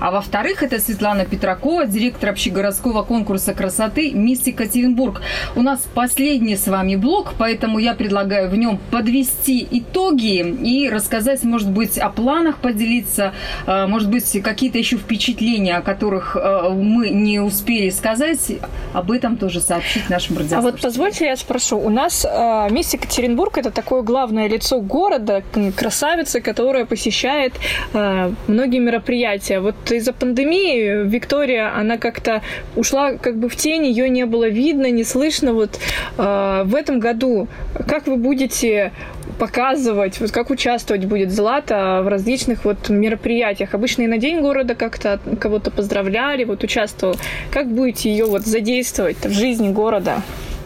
А 0.00 0.10
во-вторых, 0.10 0.62
это 0.62 0.78
Светлана 0.78 1.26
Петракова, 1.26 1.81
директор 1.90 2.30
общегородского 2.30 3.02
конкурса 3.02 3.54
красоты 3.54 4.12
«Мисс 4.12 4.46
Екатеринбург». 4.46 5.22
У 5.56 5.62
нас 5.62 5.86
последний 5.94 6.56
с 6.56 6.66
вами 6.66 6.96
блок, 6.96 7.34
поэтому 7.38 7.78
я 7.78 7.94
предлагаю 7.94 8.48
в 8.48 8.56
нем 8.56 8.78
подвести 8.90 9.66
итоги 9.70 10.40
и 10.62 10.88
рассказать, 10.88 11.42
может 11.44 11.70
быть, 11.70 11.98
о 11.98 12.08
планах 12.10 12.58
поделиться, 12.58 13.32
э, 13.66 13.86
может 13.86 14.10
быть, 14.10 14.42
какие-то 14.42 14.78
еще 14.78 14.96
впечатления, 14.96 15.76
о 15.76 15.82
которых 15.82 16.36
э, 16.36 16.70
мы 16.70 17.10
не 17.10 17.40
успели 17.40 17.90
сказать, 17.90 18.52
об 18.92 19.10
этом 19.10 19.36
тоже 19.36 19.60
сообщить 19.60 20.08
нашим 20.08 20.36
радиослушателям. 20.36 20.68
А 20.68 20.72
вот 20.72 20.80
позвольте 20.80 21.26
я 21.26 21.36
спрошу. 21.36 21.78
У 21.78 21.90
нас 21.90 22.24
э, 22.24 22.68
мисс 22.70 22.92
Екатеринбург– 22.92 23.58
это 23.58 23.70
такое 23.70 24.02
главное 24.02 24.48
лицо 24.48 24.80
города, 24.80 25.42
красавица, 25.76 26.40
которая 26.40 26.84
посещает 26.84 27.54
многие 27.92 28.78
мероприятия. 28.78 29.60
Вот 29.60 29.90
из-за 29.90 30.12
пандемии 30.12 31.06
Виктория, 31.06 31.71
она 31.74 31.98
как-то 31.98 32.42
ушла 32.76 33.14
как 33.14 33.36
бы 33.36 33.48
в 33.48 33.56
тень, 33.56 33.86
ее 33.86 34.08
не 34.08 34.26
было 34.26 34.48
видно, 34.48 34.90
не 34.90 35.04
слышно. 35.04 35.52
Вот 35.52 35.78
э, 36.18 36.62
в 36.64 36.74
этом 36.74 37.00
году 37.00 37.48
как 37.86 38.06
вы 38.06 38.16
будете 38.16 38.92
показывать, 39.38 40.20
вот 40.20 40.30
как 40.30 40.50
участвовать 40.50 41.04
будет 41.04 41.30
Злата 41.30 42.00
в 42.04 42.08
различных 42.08 42.64
вот 42.64 42.88
мероприятиях? 42.88 43.74
Обычно 43.74 44.02
и 44.02 44.06
на 44.06 44.18
День 44.18 44.40
города 44.40 44.74
как-то 44.74 45.18
кого-то 45.40 45.70
поздравляли, 45.70 46.44
вот 46.44 46.62
участвовал. 46.62 47.16
Как 47.50 47.68
будете 47.68 48.10
ее 48.10 48.26
вот 48.26 48.42
задействовать 48.42 49.24
в 49.24 49.32
жизни 49.32 49.70
города? 49.70 50.22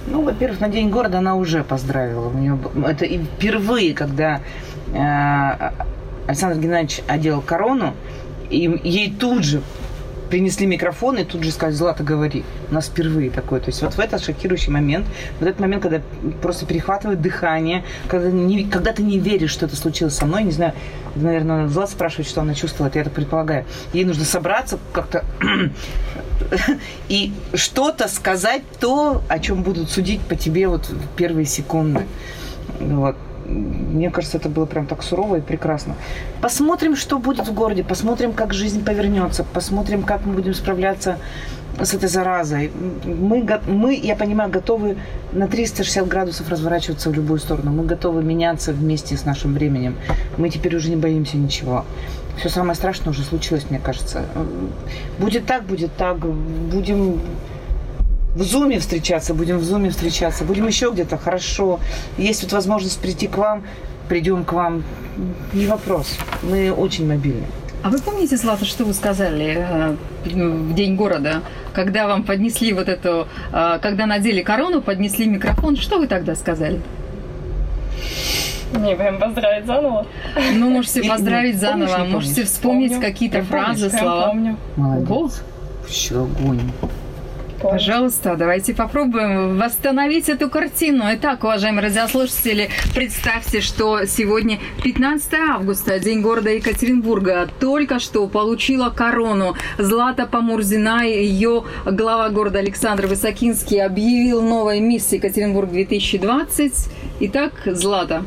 Ну, 0.09 0.23
во-первых, 0.23 0.61
на 0.61 0.69
День 0.69 0.91
города 0.91 1.19
она 1.19 1.35
уже 1.37 1.65
поздравила. 1.65 2.29
У 2.29 2.39
нее 2.39 2.59
это 2.87 3.05
и 3.05 3.19
впервые, 3.19 3.95
когда 3.95 4.41
э, 4.93 5.71
Александр 6.27 6.61
Геннадьевич 6.61 7.01
одел 7.09 7.41
корону, 7.41 7.95
и 8.51 8.79
ей 8.85 9.13
тут 9.13 9.45
же 9.45 9.63
принесли 10.31 10.67
микрофон 10.67 11.19
и 11.19 11.25
тут 11.25 11.43
же 11.43 11.51
сказали, 11.51 11.75
Злата, 11.75 12.03
говори. 12.03 12.45
У 12.71 12.75
нас 12.75 12.87
впервые 12.87 13.31
такое. 13.31 13.61
То 13.61 13.69
есть 13.69 13.83
вот 13.83 13.95
в 13.95 14.01
этот 14.01 14.23
шокирующий 14.23 14.73
момент, 14.73 15.07
вот 15.41 15.49
этот 15.49 15.61
момент, 15.61 15.83
когда 15.83 16.01
просто 16.43 16.67
перехватывает 16.67 17.21
дыхание, 17.21 17.85
когда, 18.09 18.31
не, 18.31 18.65
когда 18.65 18.93
ты 18.93 19.03
не 19.03 19.19
веришь, 19.19 19.51
что 19.51 19.67
это 19.67 19.77
случилось 19.77 20.15
со 20.15 20.27
мной, 20.27 20.45
не 20.45 20.53
знаю, 20.53 20.73
наверное, 21.15 21.69
Злата 21.69 21.93
спрашивает, 21.93 22.29
что 22.29 22.41
она 22.41 22.55
чувствовала, 22.55 22.91
я 22.95 23.01
это 23.01 23.11
предполагаю. 23.11 23.65
Ей 23.93 24.05
нужно 24.05 24.25
собраться 24.25 24.79
как-то 24.93 25.25
и 27.09 27.33
что-то 27.55 28.09
сказать 28.09 28.63
то, 28.81 29.23
о 29.29 29.39
чем 29.39 29.63
будут 29.63 29.91
судить 29.91 30.21
по 30.21 30.37
тебе 30.37 30.69
вот 30.69 30.89
в 30.89 31.17
первые 31.17 31.47
секунды. 31.47 32.07
Вот 32.79 33.17
мне 33.47 34.11
кажется, 34.11 34.39
это 34.39 34.49
было 34.49 34.67
прям 34.67 34.87
так 34.87 35.03
сурово 35.03 35.37
и 35.37 35.41
прекрасно. 35.41 35.95
Посмотрим, 36.41 36.97
что 36.97 37.19
будет 37.19 37.47
в 37.47 37.55
городе, 37.55 37.85
посмотрим, 37.85 38.33
как 38.33 38.53
жизнь 38.53 38.85
повернется, 38.85 39.45
посмотрим, 39.45 40.03
как 40.03 40.27
мы 40.27 40.35
будем 40.35 40.55
справляться 40.55 41.19
с 41.81 41.95
этой 41.95 42.09
заразой. 42.09 42.71
Мы, 43.05 43.47
мы, 43.67 43.95
я 43.95 44.17
понимаю, 44.17 44.51
готовы 44.51 44.97
на 45.33 45.47
360 45.47 46.09
градусов 46.09 46.49
разворачиваться 46.49 47.11
в 47.11 47.15
любую 47.15 47.39
сторону. 47.39 47.71
Мы 47.71 47.85
готовы 47.85 48.23
меняться 48.23 48.73
вместе 48.73 49.17
с 49.17 49.25
нашим 49.25 49.55
временем. 49.55 49.97
Мы 50.39 50.49
теперь 50.49 50.75
уже 50.77 50.89
не 50.89 50.97
боимся 50.97 51.37
ничего. 51.37 51.85
Все 52.39 52.49
самое 52.49 52.75
страшное 52.75 53.11
уже 53.11 53.23
случилось, 53.23 53.67
мне 53.71 53.79
кажется. 53.79 54.25
Будет 55.19 55.47
так, 55.47 55.65
будет 55.65 55.95
так. 55.97 56.19
Будем 56.19 57.21
в 58.37 58.43
зуме 58.43 58.79
встречаться, 58.79 59.33
будем 59.33 59.59
в 59.59 59.65
зуме 59.65 59.89
встречаться, 59.89 60.45
будем 60.45 60.67
еще 60.67 60.91
где-то, 60.91 61.17
хорошо. 61.17 61.81
Есть 62.19 62.43
вот 62.43 62.53
возможность 62.53 63.01
прийти 63.01 63.29
к 63.29 63.39
вам, 63.39 63.65
придем 64.09 64.45
к 64.45 64.53
вам, 64.53 64.85
не 65.55 65.67
вопрос. 65.67 66.19
Мы 66.43 66.71
очень 66.71 67.09
мобильны. 67.09 67.47
А 67.83 67.89
вы 67.89 67.99
помните, 67.99 68.37
Злата, 68.37 68.67
что 68.67 68.85
вы 68.85 68.93
сказали 68.93 69.57
э, 69.59 69.97
в 70.25 70.75
День 70.75 70.97
города, 70.97 71.43
когда 71.73 72.07
вам 72.07 72.25
поднесли 72.25 72.75
вот 72.75 72.89
эту, 72.89 73.27
э, 73.53 73.79
когда 73.81 74.05
надели 74.05 74.43
корону, 74.43 74.83
поднесли 74.83 75.27
микрофон, 75.27 75.77
что 75.77 75.99
вы 75.99 76.07
тогда 76.07 76.35
сказали? 76.35 76.83
Не, 78.75 78.97
прям 78.97 79.19
поздравить 79.19 79.65
заново. 79.65 80.07
Ну, 80.53 80.71
можете 80.71 81.05
поздравить 81.05 81.59
заново, 81.59 82.05
можете 82.05 82.45
вспомнить 82.45 83.01
какие-то 83.01 83.43
фразы, 83.43 83.89
слова. 83.89 84.29
Помню. 84.29 84.57
Молодец. 84.77 85.43
Все 85.87 86.25
огонь. 86.25 86.61
Пожалуйста, 87.61 88.37
давайте 88.37 88.75
попробуем 88.75 89.59
восстановить 89.59 90.29
эту 90.29 90.51
картину. 90.51 91.05
Итак, 91.15 91.43
уважаемые 91.43 91.85
радиослушатели, 91.85 92.69
представьте, 92.95 93.63
что 93.63 94.05
сегодня 94.05 94.59
15 94.85 95.35
августа, 95.35 95.99
День 95.99 96.21
города 96.21 96.51
Екатеринбурга. 96.51 97.49
Только 97.59 97.99
что 97.99 98.27
получила 98.29 98.91
корону 98.91 99.57
Злата 99.79 100.27
Помурзина. 100.27 101.07
Ее 101.07 101.65
глава 101.87 102.29
города 102.29 102.59
Александр 102.59 103.07
Высокинский 103.07 103.83
объявил 103.83 104.43
новой 104.43 104.81
мисс 104.81 105.11
Екатеринбург 105.13 105.71
2020. 105.71 106.75
Итак, 107.21 107.53
Злата. 107.65 108.23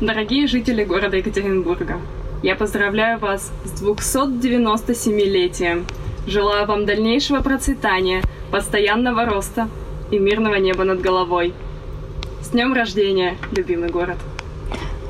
Дорогие 0.00 0.46
жители 0.46 0.84
города 0.84 1.16
Екатеринбурга, 1.16 2.00
я 2.42 2.54
поздравляю 2.54 3.18
вас 3.18 3.50
с 3.64 3.82
297-летием 3.82 5.84
Желаю 6.26 6.66
вам 6.66 6.86
дальнейшего 6.86 7.40
процветания, 7.40 8.22
постоянного 8.50 9.24
роста 9.24 9.68
и 10.10 10.18
мирного 10.18 10.56
неба 10.56 10.82
над 10.82 11.00
головой. 11.00 11.54
С 12.42 12.48
днем 12.48 12.74
рождения, 12.74 13.36
любимый 13.52 13.90
город! 13.90 14.16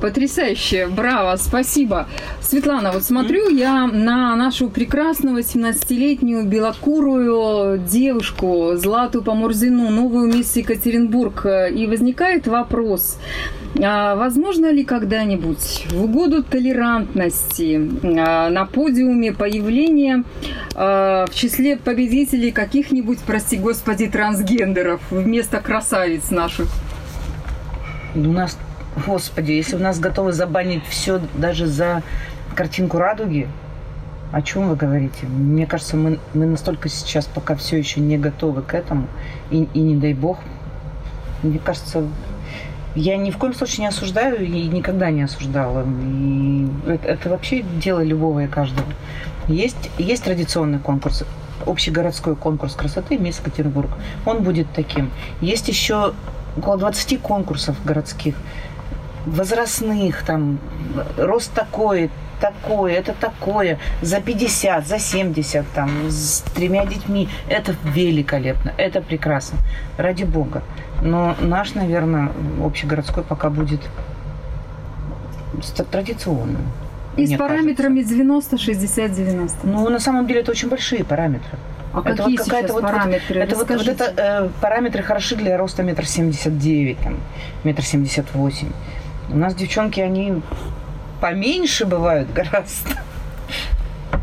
Потрясающе, 0.07 0.87
браво, 0.87 1.35
спасибо. 1.37 2.07
Светлана, 2.40 2.92
вот 2.92 3.03
смотрю 3.03 3.49
я 3.49 3.88
на 3.88 4.37
нашу 4.37 4.69
прекрасную 4.69 5.42
17-летнюю 5.42 6.45
белокурую 6.45 7.79
девушку 7.79 8.75
Злату 8.77 9.21
Поморзину, 9.21 9.90
новую 9.90 10.33
мисс 10.33 10.55
Екатеринбург, 10.55 11.45
и 11.75 11.87
возникает 11.88 12.47
вопрос, 12.47 13.19
а 13.83 14.14
возможно 14.14 14.71
ли 14.71 14.85
когда-нибудь 14.85 15.87
в 15.90 16.05
угоду 16.05 16.45
толерантности 16.45 17.90
а, 18.05 18.49
на 18.49 18.64
подиуме 18.64 19.33
появление 19.33 20.23
а, 20.77 21.27
в 21.27 21.35
числе 21.35 21.77
победителей 21.77 22.53
каких-нибудь, 22.53 23.19
прости 23.27 23.57
господи, 23.57 24.07
трансгендеров 24.07 25.01
вместо 25.11 25.61
красавиц 25.61 26.31
наших? 26.31 26.69
У 28.14 28.21
нас, 28.21 28.57
господи, 29.05 29.53
если 29.53 29.77
у 29.77 29.79
нас 29.79 29.99
готовы 29.99 30.33
забанить 30.33 30.85
все 30.87 31.21
даже 31.35 31.67
за 31.67 32.03
картинку 32.55 32.99
радуги, 32.99 33.49
о 34.33 34.43
чем 34.43 34.69
вы 34.69 34.77
говорите? 34.77 35.27
Мне 35.27 35.67
кажется, 35.67 35.97
мы, 35.97 36.19
мы 36.35 36.47
настолько 36.47 36.89
сейчас 36.89 37.27
пока 37.27 37.55
все 37.55 37.77
еще 37.77 38.01
не 38.01 38.19
готовы 38.19 38.63
к 38.63 38.75
этому. 38.75 39.07
И, 39.51 39.69
и 39.73 39.79
не 39.81 39.97
дай 39.97 40.15
бог, 40.15 40.39
мне 41.43 41.59
кажется, 41.59 42.05
я 42.95 43.17
ни 43.17 43.31
в 43.31 43.39
коем 43.39 43.55
случае 43.55 43.83
не 43.83 43.89
осуждаю 43.89 44.45
и 44.45 44.69
никогда 44.69 45.11
не 45.11 45.23
осуждала. 45.23 45.87
И 45.87 46.69
это, 46.87 47.09
это 47.09 47.31
вообще 47.31 47.63
дело 47.63 48.03
любого 48.03 48.45
и 48.45 48.49
каждого. 48.49 48.89
Есть, 49.49 49.91
есть 49.99 50.25
традиционный 50.25 50.81
конкурс, 50.81 51.23
общегородской 51.65 52.35
конкурс 52.35 52.75
красоты 52.75 53.17
«Мисс 53.17 53.39
Екатеринбург». 53.39 53.91
Он 54.25 54.43
будет 54.43 54.67
таким. 54.75 55.11
Есть 55.41 55.69
еще 55.69 56.15
около 56.57 56.79
20 56.79 57.21
конкурсов 57.21 57.77
городских, 57.85 58.35
возрастных, 59.27 60.23
там, 60.23 60.59
рост 61.17 61.53
такой, 61.53 62.11
такое, 62.41 62.95
это 62.95 63.12
такое, 63.12 63.79
за 64.03 64.21
50, 64.21 64.87
за 64.87 64.99
70, 64.99 65.65
там, 65.75 65.91
с 66.09 66.43
тремя 66.55 66.87
детьми. 66.87 67.29
Это 67.49 67.75
великолепно, 67.85 68.73
это 68.77 69.01
прекрасно, 69.01 69.59
ради 69.99 70.25
бога. 70.25 70.62
Но 71.03 71.37
наш, 71.41 71.75
наверное, 71.75 72.31
общегородской 72.62 73.23
пока 73.23 73.51
будет 73.51 73.81
традиционным. 75.91 76.62
И 77.17 77.27
с 77.27 77.37
параметрами 77.37 78.01
кажется. 78.01 78.15
90, 78.15 78.59
60, 78.59 79.12
90. 79.12 79.67
Ну, 79.67 79.89
на 79.89 79.99
самом 79.99 80.27
деле 80.27 80.41
это 80.41 80.51
очень 80.51 80.69
большие 80.69 81.03
параметры. 81.03 81.59
А 81.95 82.01
это 82.01 82.23
какие 82.23 82.37
вот 82.37 82.47
сейчас 82.47 82.71
вот, 82.71 82.83
параметры? 82.83 83.41
это 83.41 83.57
вот, 83.57 83.71
вот 83.71 83.89
это 83.89 84.12
э, 84.17 84.49
параметры 84.61 85.03
хороши 85.03 85.35
для 85.35 85.57
роста 85.57 85.83
метр 85.83 86.05
семьдесят 86.05 86.59
девять, 86.59 86.99
там, 86.99 87.17
метр 87.65 87.83
семьдесят 87.83 88.35
восемь. 88.35 88.69
У 89.31 89.37
нас 89.37 89.55
девчонки, 89.55 90.01
они 90.01 90.43
поменьше 91.21 91.87
бывают 91.87 92.33
гораздо. 92.33 92.91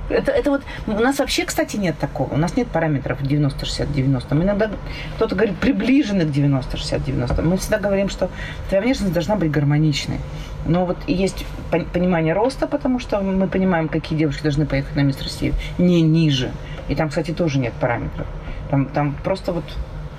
Это, 0.09 0.31
это 0.31 0.51
вот 0.51 0.61
у 0.87 0.91
нас 0.91 1.19
вообще, 1.19 1.45
кстати, 1.45 1.77
нет 1.77 1.97
такого. 1.97 2.33
У 2.33 2.37
нас 2.37 2.55
нет 2.55 2.67
параметров 2.67 3.21
90-60-90. 3.21 4.33
Мы 4.35 4.43
иногда 4.43 4.69
кто-то 5.15 5.35
говорит 5.35 5.57
приближены 5.57 6.25
к 6.25 6.29
90-60-90. 6.29 7.41
Мы 7.41 7.57
всегда 7.57 7.79
говорим, 7.79 8.09
что 8.09 8.29
твоя 8.69 8.83
внешность 8.83 9.13
должна 9.13 9.35
быть 9.35 9.49
гармоничной. 9.49 10.19
Но 10.65 10.85
вот 10.85 10.97
есть 11.07 11.45
понимание 11.93 12.33
роста, 12.33 12.67
потому 12.67 12.99
что 12.99 13.21
мы 13.21 13.47
понимаем, 13.47 13.87
какие 13.87 14.17
девушки 14.17 14.43
должны 14.43 14.65
поехать 14.65 14.95
на 14.95 15.01
мисс 15.01 15.21
Россию, 15.21 15.53
не 15.77 16.01
ниже. 16.01 16.51
И 16.89 16.95
там, 16.95 17.09
кстати, 17.09 17.31
тоже 17.31 17.59
нет 17.59 17.73
параметров. 17.73 18.27
Там, 18.69 18.85
там 18.85 19.15
просто 19.23 19.51
вот 19.51 19.65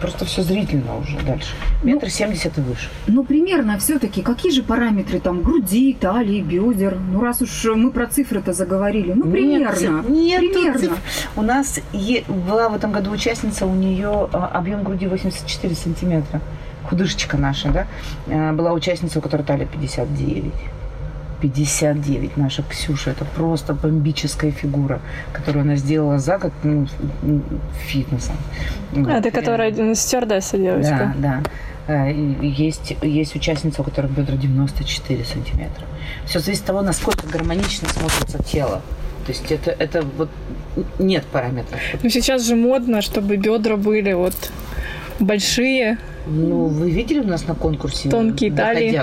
просто 0.00 0.24
все 0.24 0.42
зрительно 0.42 0.98
уже 0.98 1.18
дальше. 1.20 1.54
Ну, 1.82 1.88
Метр 1.94 2.10
семьдесят 2.10 2.58
и 2.58 2.60
выше. 2.60 2.88
Ну, 3.06 3.24
примерно 3.24 3.78
все-таки 3.78 4.22
какие 4.22 4.52
же 4.52 4.62
параметры 4.62 5.20
там 5.20 5.42
груди, 5.42 5.96
талии, 5.98 6.40
бедер? 6.40 6.98
Ну, 6.98 7.20
раз 7.20 7.42
уж 7.42 7.64
мы 7.74 7.90
про 7.90 8.06
цифры-то 8.06 8.52
заговорили. 8.52 9.12
Ну, 9.12 9.30
примерно. 9.30 10.02
Нет, 10.02 10.40
нет 10.42 10.52
примерно. 10.52 10.78
Цифр. 10.78 10.96
У 11.36 11.42
нас 11.42 11.80
е- 11.92 12.24
была 12.28 12.68
в 12.68 12.74
этом 12.76 12.92
году 12.92 13.10
участница, 13.10 13.66
у 13.66 13.74
нее 13.74 14.28
а, 14.32 14.46
объем 14.54 14.82
груди 14.82 15.06
84 15.06 15.74
сантиметра. 15.74 16.40
Худышечка 16.88 17.36
наша, 17.38 17.70
да? 17.70 17.86
А, 18.28 18.52
была 18.52 18.72
участница, 18.72 19.18
у 19.18 19.22
которой 19.22 19.42
талия 19.42 19.66
59. 19.66 20.52
59 21.44 22.38
наша 22.38 22.62
Ксюша. 22.62 23.10
Это 23.10 23.26
просто 23.26 23.74
бомбическая 23.74 24.50
фигура, 24.50 25.02
которую 25.34 25.62
она 25.62 25.76
сделала 25.76 26.18
за 26.18 26.38
год 26.38 26.52
ну, 26.62 26.86
фитнесом. 27.86 28.36
Вот, 28.92 29.08
это 29.08 29.30
которая 29.30 29.94
стюардесса 29.94 30.56
девочка. 30.56 31.14
Да, 31.18 31.42
да. 31.86 32.06
Есть, 32.06 32.96
есть 33.02 33.36
участница, 33.36 33.82
у 33.82 33.84
которой 33.84 34.06
бедра 34.06 34.36
94 34.36 35.22
сантиметра. 35.24 35.84
Все 36.24 36.38
зависит 36.38 36.62
от 36.62 36.68
того, 36.68 36.80
насколько 36.80 37.26
гармонично 37.26 37.88
смотрится 37.90 38.42
тело. 38.42 38.80
То 39.26 39.32
есть 39.32 39.52
это, 39.52 39.70
это 39.70 40.02
вот 40.16 40.30
нет 40.98 41.26
параметров. 41.26 41.78
Ну 42.02 42.08
сейчас 42.08 42.46
же 42.46 42.56
модно, 42.56 43.02
чтобы 43.02 43.36
бедра 43.36 43.76
были 43.76 44.14
вот 44.14 44.50
большие, 45.20 45.98
ну, 46.26 46.66
вы 46.66 46.90
видели 46.90 47.20
у 47.20 47.26
нас 47.26 47.46
на 47.46 47.54
конкурсе? 47.54 48.08
Тонкие 48.08 48.52
талии. 48.52 49.02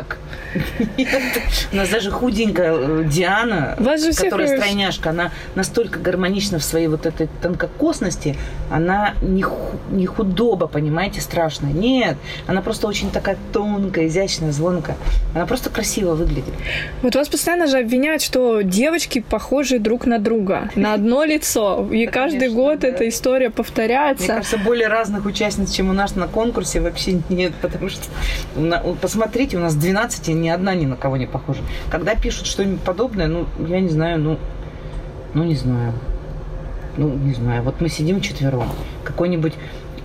У 1.72 1.76
нас 1.76 1.90
даже 1.90 2.12
худенькая 2.12 2.74
э, 2.74 3.04
Диана, 3.06 3.78
которая 4.18 4.58
стройняшка, 4.58 5.12
она 5.12 5.32
настолько 5.56 6.00
гармонична 6.00 6.60
в 6.60 6.64
своей 6.64 6.88
вот 6.88 7.06
этой 7.06 7.28
тонкокосности, 7.42 8.36
она 8.70 9.14
не 9.22 10.06
худоба, 10.06 10.68
понимаете, 10.68 11.22
страшная. 11.22 11.72
Нет, 11.72 12.18
она 12.48 12.62
просто 12.62 12.88
очень 12.88 13.12
такая 13.12 13.38
тонкая, 13.54 14.08
изящная, 14.08 14.52
звонкая. 14.52 14.98
Она 15.36 15.46
просто 15.46 15.70
красиво 15.70 16.16
выглядит. 16.16 16.54
Вот 17.02 17.16
вас 17.16 17.30
постоянно 17.30 17.68
же 17.68 17.78
обвиняют, 17.78 18.22
что 18.22 18.62
девочки 18.62 19.24
похожи 19.28 19.80
друг 19.80 20.06
на 20.06 20.20
друга, 20.20 20.70
на 20.76 20.94
одно 20.94 21.24
лицо. 21.26 21.88
И 21.92 22.08
каждый 22.08 22.50
год 22.50 22.84
эта 22.84 23.08
история 23.08 23.50
повторяется. 23.50 24.24
Мне 24.24 24.34
кажется, 24.34 24.58
более 24.58 24.88
разных 24.88 25.26
участниц, 25.26 25.72
чем 25.72 25.90
у 25.90 25.94
нас 25.94 26.16
на 26.16 26.28
конкурсе, 26.28 26.82
вообще 26.82 27.11
вообще 27.12 27.22
нет, 27.34 27.54
потому 27.62 27.90
что 27.90 28.08
посмотрите, 29.02 29.58
у 29.58 29.60
нас 29.60 29.76
12, 29.76 30.30
и 30.30 30.34
ни 30.34 30.50
одна 30.50 30.74
ни 30.76 30.86
на 30.86 30.96
кого 30.96 31.18
не 31.18 31.26
похожа. 31.26 31.62
Когда 31.90 32.16
пишут 32.16 32.48
что-нибудь 32.48 32.82
подобное, 32.82 33.28
ну, 33.28 33.48
я 33.68 33.80
не 33.80 33.90
знаю, 33.90 34.20
ну, 34.20 34.40
ну, 35.34 35.44
не 35.44 35.56
знаю. 35.56 35.94
Ну, 36.98 37.10
не 37.10 37.34
знаю. 37.34 37.64
Вот 37.64 37.80
мы 37.80 37.90
сидим 37.90 38.20
четвером. 38.20 38.68
Какой-нибудь 39.04 39.54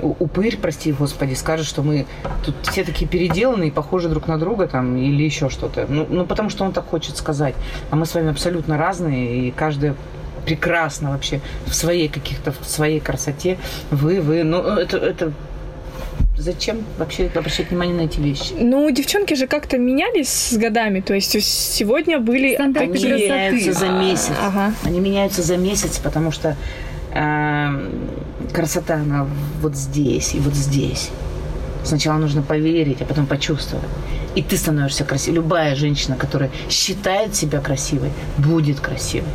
упырь, 0.01 0.59
прости 0.59 0.93
господи, 0.93 1.33
скажет, 1.35 1.67
что 1.67 1.83
мы 1.83 2.07
тут 2.45 2.55
все 2.63 2.85
такие 2.85 3.09
переделанные, 3.09 3.73
похожи 3.73 4.11
друг 4.11 4.29
на 4.29 4.39
друга 4.39 4.69
там 4.69 4.97
или 4.97 5.23
еще 5.23 5.49
что-то. 5.49 5.87
Ну, 5.89 6.07
ну, 6.09 6.27
потому 6.27 6.51
что 6.51 6.65
он 6.65 6.73
так 6.73 6.87
хочет 6.87 7.17
сказать. 7.17 7.55
А 7.91 7.97
мы 7.97 8.07
с 8.07 8.15
вами 8.15 8.31
абсолютно 8.31 8.77
разные, 8.77 9.49
и 9.49 9.51
каждая 9.51 9.97
прекрасно 10.45 11.11
вообще 11.11 11.41
в 11.67 11.75
своей 11.75 12.09
каких-то, 12.09 12.53
в 12.53 12.69
своей 12.69 13.01
красоте. 13.01 13.59
Вы, 13.91 14.21
вы, 14.21 14.45
ну, 14.45 14.61
это, 14.61 14.99
это 14.99 15.33
Зачем 16.39 16.85
вообще 16.99 17.31
обращать 17.35 17.71
внимание 17.71 17.95
на 17.95 18.03
эти 18.03 18.21
вещи? 18.21 18.53
Ну, 18.59 18.91
девчонки 18.91 19.33
же 19.35 19.47
как-то 19.47 19.79
менялись 19.79 20.29
с 20.29 20.57
годами. 20.57 21.01
То 21.01 21.15
есть 21.15 21.43
сегодня 21.43 22.19
были... 22.21 22.55
Стандарты 22.55 22.91
Они 22.91 22.99
красоты. 22.99 23.25
меняются 23.25 23.73
за 23.73 23.89
месяц. 23.89 24.33
Ага. 24.43 24.75
Они 24.85 25.01
меняются 25.01 25.43
за 25.43 25.57
месяц, 25.57 25.97
потому 25.97 26.31
что 26.33 26.55
э, 27.15 27.91
красота, 28.53 28.97
она 28.97 29.27
вот 29.63 29.77
здесь 29.77 30.35
и 30.35 30.39
вот 30.39 30.55
здесь. 30.55 31.09
Сначала 31.85 32.19
нужно 32.19 32.43
поверить, 32.43 33.01
а 33.01 33.07
потом 33.07 33.27
почувствовать. 33.27 33.89
И 34.35 34.43
ты 34.43 34.59
становишься 34.59 35.05
красивой. 35.05 35.37
Любая 35.37 35.75
женщина, 35.75 36.17
которая 36.17 36.51
считает 36.69 37.35
себя 37.35 37.61
красивой, 37.61 38.11
будет 38.37 38.81
красивой. 38.81 39.29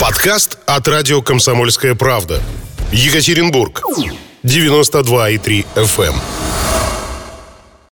Подкаст 0.00 0.58
от 0.66 0.88
радио 0.88 1.22
«Комсомольская 1.22 1.94
правда». 1.94 2.40
Екатеринбург. 2.90 3.82
92,3 4.44 5.64
FM. 5.76 6.39